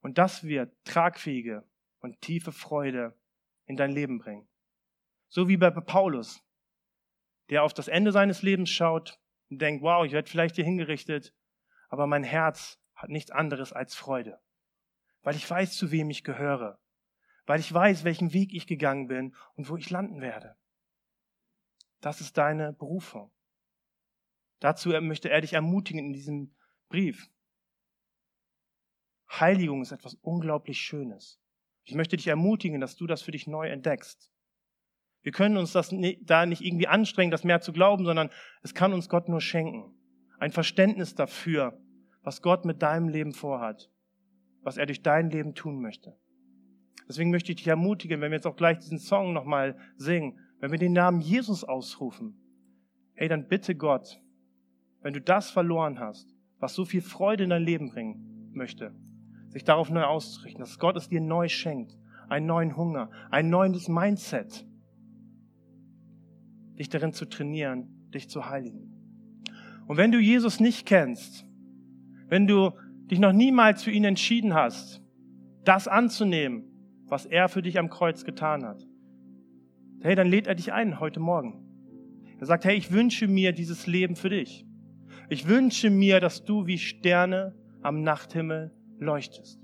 Und 0.00 0.18
das 0.18 0.44
wird 0.44 0.72
tragfähige 0.84 1.64
und 2.00 2.20
tiefe 2.20 2.52
Freude 2.52 3.14
in 3.66 3.76
dein 3.76 3.90
Leben 3.90 4.18
bringen. 4.18 4.48
So 5.28 5.48
wie 5.48 5.56
bei 5.56 5.70
Paulus, 5.70 6.42
der 7.50 7.62
auf 7.62 7.74
das 7.74 7.88
Ende 7.88 8.12
seines 8.12 8.42
Lebens 8.42 8.70
schaut 8.70 9.20
und 9.48 9.60
denkt, 9.60 9.82
wow, 9.82 10.04
ich 10.04 10.12
werde 10.12 10.28
vielleicht 10.28 10.56
hier 10.56 10.64
hingerichtet, 10.64 11.34
aber 11.88 12.06
mein 12.06 12.24
Herz 12.24 12.80
hat 12.94 13.10
nichts 13.10 13.30
anderes 13.30 13.72
als 13.72 13.94
Freude, 13.94 14.40
weil 15.22 15.36
ich 15.36 15.48
weiß, 15.48 15.76
zu 15.76 15.90
wem 15.90 16.10
ich 16.10 16.24
gehöre 16.24 16.80
weil 17.50 17.58
ich 17.58 17.74
weiß, 17.74 18.04
welchen 18.04 18.32
Weg 18.32 18.54
ich 18.54 18.68
gegangen 18.68 19.08
bin 19.08 19.34
und 19.56 19.68
wo 19.68 19.76
ich 19.76 19.90
landen 19.90 20.20
werde. 20.20 20.56
Das 22.00 22.20
ist 22.20 22.38
deine 22.38 22.72
Berufung. 22.72 23.32
Dazu 24.60 24.90
möchte 25.00 25.30
er 25.30 25.40
dich 25.40 25.54
ermutigen 25.54 25.98
in 25.98 26.12
diesem 26.12 26.54
Brief. 26.88 27.28
Heiligung 29.30 29.82
ist 29.82 29.92
etwas 29.92 30.14
unglaublich 30.22 30.78
Schönes. 30.80 31.40
Ich 31.84 31.94
möchte 31.94 32.16
dich 32.16 32.26
ermutigen, 32.26 32.80
dass 32.80 32.96
du 32.96 33.06
das 33.06 33.22
für 33.22 33.30
dich 33.30 33.46
neu 33.46 33.68
entdeckst. 33.68 34.30
Wir 35.22 35.32
können 35.32 35.56
uns 35.56 35.72
das 35.72 35.94
da 36.22 36.46
nicht 36.46 36.62
irgendwie 36.62 36.86
anstrengen, 36.86 37.30
das 37.30 37.44
mehr 37.44 37.60
zu 37.60 37.72
glauben, 37.72 38.04
sondern 38.04 38.30
es 38.62 38.74
kann 38.74 38.92
uns 38.92 39.08
Gott 39.08 39.28
nur 39.28 39.40
schenken. 39.40 39.94
Ein 40.38 40.50
Verständnis 40.50 41.14
dafür, 41.14 41.78
was 42.22 42.42
Gott 42.42 42.64
mit 42.64 42.82
deinem 42.82 43.08
Leben 43.08 43.32
vorhat, 43.32 43.90
was 44.62 44.78
er 44.78 44.86
durch 44.86 45.02
dein 45.02 45.30
Leben 45.30 45.54
tun 45.54 45.80
möchte. 45.80 46.16
Deswegen 47.08 47.30
möchte 47.30 47.52
ich 47.52 47.56
dich 47.56 47.68
ermutigen, 47.68 48.20
wenn 48.20 48.30
wir 48.30 48.36
jetzt 48.36 48.46
auch 48.46 48.56
gleich 48.56 48.78
diesen 48.78 48.98
Song 48.98 49.32
nochmal 49.32 49.76
singen, 49.96 50.38
wenn 50.60 50.70
wir 50.70 50.78
den 50.78 50.92
Namen 50.92 51.20
Jesus 51.20 51.64
ausrufen, 51.64 52.40
hey, 53.14 53.28
dann 53.28 53.48
bitte 53.48 53.74
Gott, 53.74 54.20
wenn 55.02 55.12
du 55.12 55.20
das 55.20 55.50
verloren 55.50 55.98
hast, 55.98 56.34
was 56.58 56.74
so 56.74 56.84
viel 56.84 57.02
Freude 57.02 57.44
in 57.44 57.50
dein 57.50 57.64
Leben 57.64 57.90
bringen 57.90 58.52
möchte, 58.52 58.94
sich 59.50 59.64
darauf 59.64 59.90
neu 59.90 60.04
auszurichten, 60.04 60.60
dass 60.60 60.78
Gott 60.78 60.96
es 60.96 61.08
dir 61.08 61.20
neu 61.20 61.48
schenkt, 61.48 61.98
einen 62.28 62.46
neuen 62.46 62.76
Hunger, 62.76 63.10
ein 63.30 63.50
neues 63.50 63.88
Mindset, 63.88 64.64
dich 66.78 66.88
darin 66.88 67.12
zu 67.12 67.26
trainieren, 67.26 68.08
dich 68.14 68.30
zu 68.30 68.48
heiligen. 68.48 68.90
Und 69.86 69.96
wenn 69.96 70.12
du 70.12 70.18
Jesus 70.18 70.60
nicht 70.60 70.86
kennst, 70.86 71.44
wenn 72.28 72.46
du 72.46 72.70
dich 73.10 73.18
noch 73.18 73.32
niemals 73.32 73.82
für 73.82 73.90
ihn 73.90 74.04
entschieden 74.04 74.54
hast, 74.54 75.02
das 75.64 75.88
anzunehmen, 75.88 76.64
was 77.06 77.26
er 77.26 77.48
für 77.48 77.60
dich 77.60 77.78
am 77.78 77.90
Kreuz 77.90 78.24
getan 78.24 78.64
hat, 78.64 78.86
hey, 80.00 80.14
dann 80.14 80.28
lädt 80.28 80.46
er 80.46 80.54
dich 80.54 80.72
ein 80.72 81.00
heute 81.00 81.18
Morgen. 81.18 81.66
Er 82.38 82.46
sagt, 82.46 82.64
hey, 82.64 82.76
ich 82.76 82.92
wünsche 82.92 83.26
mir 83.26 83.52
dieses 83.52 83.88
Leben 83.88 84.14
für 84.14 84.30
dich. 84.30 84.64
Ich 85.28 85.48
wünsche 85.48 85.90
mir, 85.90 86.20
dass 86.20 86.44
du 86.44 86.66
wie 86.66 86.78
Sterne 86.78 87.54
am 87.82 88.02
Nachthimmel 88.02 88.72
leuchtest. 89.00 89.60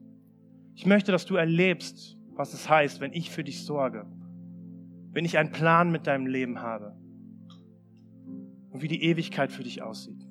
Ich 0.74 0.86
möchte, 0.86 1.12
dass 1.12 1.26
du 1.26 1.36
erlebst, 1.36 2.18
was 2.34 2.52
es 2.52 2.68
heißt, 2.68 3.00
wenn 3.00 3.12
ich 3.12 3.30
für 3.30 3.44
dich 3.44 3.64
sorge, 3.64 4.06
wenn 5.12 5.24
ich 5.24 5.38
einen 5.38 5.52
Plan 5.52 5.90
mit 5.90 6.06
deinem 6.06 6.26
Leben 6.26 6.60
habe 6.60 6.96
und 8.70 8.82
wie 8.82 8.88
die 8.88 9.04
Ewigkeit 9.04 9.52
für 9.52 9.62
dich 9.62 9.82
aussieht. 9.82 10.26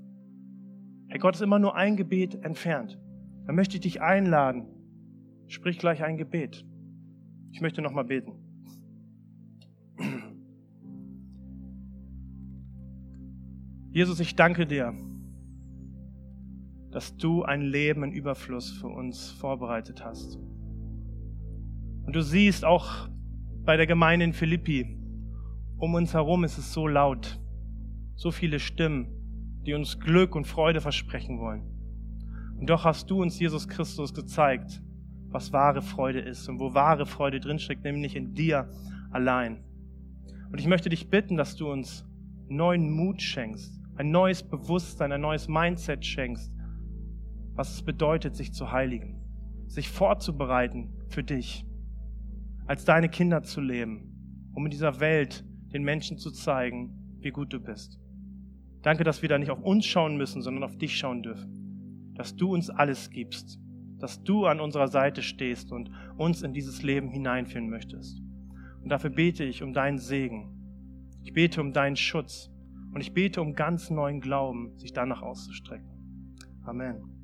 Hey, 1.08 1.20
Gott 1.20 1.36
ist 1.36 1.42
immer 1.42 1.60
nur 1.60 1.76
ein 1.76 1.98
Gebet 1.98 2.36
entfernt. 2.44 3.00
Da 3.46 3.54
möchte 3.54 3.76
ich 3.76 3.82
dich 3.82 4.02
einladen. 4.02 4.66
Sprich 5.48 5.78
gleich 5.80 6.04
ein 6.04 6.18
Gebet. 6.18 6.66
Ich 7.52 7.62
möchte 7.62 7.82
noch 7.82 7.92
mal 7.92 8.04
beten. 8.04 8.34
Jesus, 13.92 14.20
ich 14.20 14.36
danke 14.36 14.68
dir, 14.68 14.94
dass 16.96 17.18
du 17.18 17.44
ein 17.44 17.60
Leben 17.60 18.06
in 18.06 18.14
Überfluss 18.14 18.72
für 18.72 18.88
uns 18.88 19.30
vorbereitet 19.30 20.06
hast. 20.06 20.38
Und 22.06 22.16
du 22.16 22.22
siehst 22.22 22.64
auch 22.64 23.10
bei 23.66 23.76
der 23.76 23.86
Gemeinde 23.86 24.24
in 24.24 24.32
Philippi, 24.32 24.98
um 25.78 25.94
uns 25.94 26.14
herum 26.14 26.46
ist 26.46 26.58
es 26.58 26.72
so 26.72 26.88
laut, 26.88 27.38
so 28.16 28.32
viele 28.32 28.60
Stimmen, 28.60 29.10
die 29.66 29.74
uns 29.74 30.00
Glück 30.00 30.38
und 30.38 30.48
Freude 30.48 30.80
versprechen 30.80 31.38
wollen. 31.42 31.64
Und 32.58 32.70
doch 32.70 32.86
hast 32.86 33.12
du 33.12 33.22
uns, 33.22 33.38
Jesus 33.42 33.68
Christus, 33.68 34.14
gezeigt, 34.14 34.82
was 35.28 35.52
wahre 35.52 35.82
Freude 35.82 36.22
ist 36.22 36.48
und 36.48 36.62
wo 36.62 36.74
wahre 36.74 37.06
Freude 37.06 37.42
drinsteckt, 37.42 37.84
nämlich 37.84 38.16
in 38.16 38.34
dir 38.34 38.70
allein. 39.12 39.66
Und 40.50 40.62
ich 40.62 40.68
möchte 40.68 40.88
dich 40.88 41.10
bitten, 41.10 41.36
dass 41.36 41.58
du 41.58 41.70
uns 41.70 42.08
neuen 42.48 42.90
Mut 42.90 43.22
schenkst, 43.22 43.82
ein 43.98 44.12
neues 44.12 44.44
Bewusstsein, 44.44 45.12
ein 45.12 45.20
neues 45.20 45.50
Mindset 45.50 46.06
schenkst, 46.06 46.55
was 47.56 47.74
es 47.74 47.82
bedeutet, 47.82 48.36
sich 48.36 48.54
zu 48.54 48.72
heiligen, 48.72 49.22
sich 49.68 49.90
vorzubereiten 49.90 50.94
für 51.08 51.24
dich, 51.24 51.66
als 52.68 52.86
deine 52.86 53.10
Kinder 53.10 53.44
zu 53.44 53.62
leben, 53.62 54.52
um 54.54 54.66
in 54.66 54.72
dieser 54.72 55.00
Welt 55.00 55.46
den 55.74 55.84
Menschen 55.84 56.18
zu 56.18 56.32
zeigen, 56.32 57.18
wie 57.20 57.32
gut 57.32 57.52
du 57.54 57.60
bist. 57.60 58.00
Danke, 58.82 59.04
dass 59.04 59.22
wir 59.22 59.30
da 59.30 59.40
nicht 59.40 59.50
auf 59.50 59.64
uns 59.64 59.86
schauen 59.86 60.16
müssen, 60.16 60.42
sondern 60.42 60.64
auf 60.64 60.78
dich 60.78 60.96
schauen 60.98 61.24
dürfen. 61.24 62.14
Dass 62.14 62.36
du 62.36 62.54
uns 62.54 62.70
alles 62.70 63.10
gibst. 63.10 63.60
Dass 63.98 64.22
du 64.22 64.46
an 64.46 64.60
unserer 64.60 64.88
Seite 64.88 65.24
stehst 65.24 65.72
und 65.72 65.90
uns 66.18 66.44
in 66.44 66.54
dieses 66.54 66.84
Leben 66.84 67.10
hineinführen 67.10 67.70
möchtest. 67.70 68.22
Und 68.84 68.90
dafür 68.90 69.10
bete 69.10 69.44
ich 69.44 69.64
um 69.64 69.74
deinen 69.74 69.98
Segen. 69.98 70.52
Ich 71.24 71.34
bete 71.34 71.62
um 71.62 71.74
deinen 71.74 71.96
Schutz. 71.96 72.52
Und 72.94 73.02
ich 73.02 73.14
bete 73.14 73.42
um 73.42 73.56
ganz 73.56 73.90
neuen 73.90 74.22
Glauben, 74.22 74.78
sich 74.78 74.94
danach 74.94 75.24
auszustrecken. 75.24 75.90
Amen. 76.64 77.15